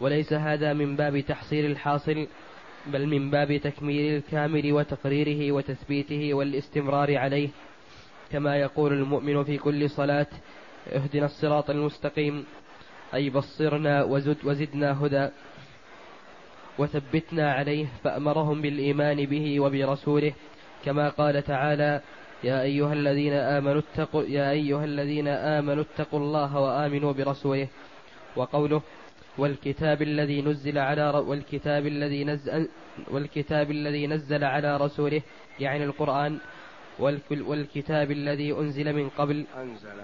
وليس 0.00 0.32
هذا 0.32 0.72
من 0.72 0.96
باب 0.96 1.20
تحصيل 1.20 1.64
الحاصل 1.64 2.26
بل 2.86 3.06
من 3.06 3.30
باب 3.30 3.56
تكميل 3.56 4.16
الكامل 4.16 4.72
وتقريره 4.72 5.52
وتثبيته 5.52 6.34
والاستمرار 6.34 7.16
عليه. 7.16 7.48
كما 8.32 8.56
يقول 8.56 8.92
المؤمن 8.92 9.44
في 9.44 9.58
كل 9.58 9.90
صلاة 9.90 10.26
اهدنا 10.92 11.26
الصراط 11.26 11.70
المستقيم 11.70 12.44
أي 13.14 13.30
بصرنا 13.30 14.04
وزد 14.04 14.36
وزدنا 14.44 15.06
هدى. 15.06 15.28
وثبتنا 16.78 17.52
عليه 17.52 17.86
فأمرهم 18.04 18.62
بالإيمان 18.62 19.26
به 19.26 19.60
وبرسوله. 19.60 20.32
كما 20.84 21.08
قال 21.08 21.42
تعالى 21.42 22.00
يا 22.44 22.62
أيها 22.62 22.92
الذين 22.92 23.32
آمنوا 23.32 23.80
اتقوا 23.80 24.22
يا 24.22 24.50
أيها 24.50 24.84
الذين 24.84 25.28
آمنوا 25.28 25.82
اتقوا 25.82 26.20
الله 26.20 26.58
وآمنوا 26.58 27.12
برسوله. 27.12 27.68
وقوله 28.36 28.82
والكتاب 29.38 30.02
الذي 30.02 30.42
نزل 30.42 30.78
على 30.78 31.10
والكتاب 31.10 31.86
الذي 31.86 32.24
نزل 32.24 32.68
والكتاب 33.10 33.70
الذي 33.70 34.06
نزل 34.06 34.44
على 34.44 34.76
رسوله 34.76 35.22
يعني 35.60 35.84
القرآن 35.84 36.38
والكتاب 37.30 38.10
الذي 38.10 38.52
أنزل 38.52 38.92
من 38.92 39.08
قبل 39.08 39.46
أنزل. 39.56 40.02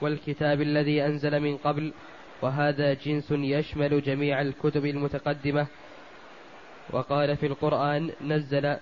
والكتاب 0.00 0.60
الذي 0.60 1.06
أنزل 1.06 1.40
من 1.40 1.56
قبل 1.56 1.92
وهذا 2.42 2.94
جنس 2.94 3.30
يشمل 3.30 4.02
جميع 4.02 4.40
الكتب 4.40 4.86
المتقدمة. 4.86 5.66
وقال 6.90 7.36
في 7.36 7.46
القرآن 7.46 8.10
نزل 8.24 8.76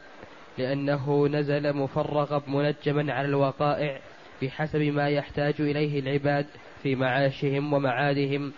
لأنه 0.59 1.29
نزل 1.29 1.77
مفرغا 1.77 2.43
منجما 2.47 3.13
على 3.13 3.29
الوقائع 3.29 4.01
بحسب 4.43 4.81
ما 4.81 5.09
يحتاج 5.09 5.55
إليه 5.61 6.01
العباد 6.01 6.47
في 6.83 6.95
معاشهم 6.95 7.73
ومعادهم. 7.73 8.53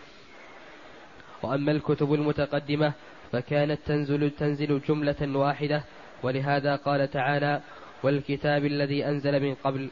وأما 1.43 1.73
الكتب 1.73 2.15
المتقدمة 2.15 2.93
فكانت 3.33 3.79
تنزل 3.87 4.31
تنزل 4.31 4.81
جملة 4.89 5.39
واحدة 5.39 5.83
ولهذا 6.23 6.77
قال 6.77 7.11
تعالى 7.11 7.61
والكتاب 8.03 8.65
الذي 8.65 9.07
أنزل 9.07 9.43
من 9.43 9.55
قبل. 9.55 9.89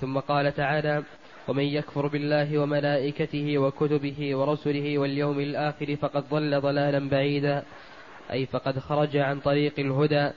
ثم 0.00 0.18
قال 0.18 0.54
تعالى 0.54 1.02
ومن 1.48 1.64
يكفر 1.64 2.06
بالله 2.06 2.58
وملائكته 2.58 3.58
وكتبه 3.58 4.36
ورسله 4.36 4.98
واليوم 4.98 5.40
الآخر 5.40 5.96
فقد 5.96 6.28
ضل 6.28 6.60
ضلالا 6.60 7.08
بعيدا 7.08 7.62
أي 8.30 8.46
فقد 8.46 8.78
خرج 8.78 9.16
عن 9.16 9.40
طريق 9.40 9.72
الهدى 9.78 10.30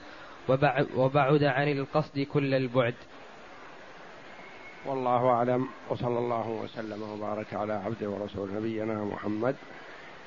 وبعد 0.96 1.44
عن 1.44 1.68
القصد 1.68 2.20
كل 2.20 2.54
البعد. 2.54 2.94
والله 4.86 5.26
أعلم 5.26 5.68
وصلى 5.90 6.18
الله 6.18 6.48
وسلم 6.48 7.02
وبارك 7.02 7.54
على 7.54 7.72
عبده 7.72 8.10
ورسول 8.10 8.54
نبينا 8.54 9.04
محمد 9.04 9.56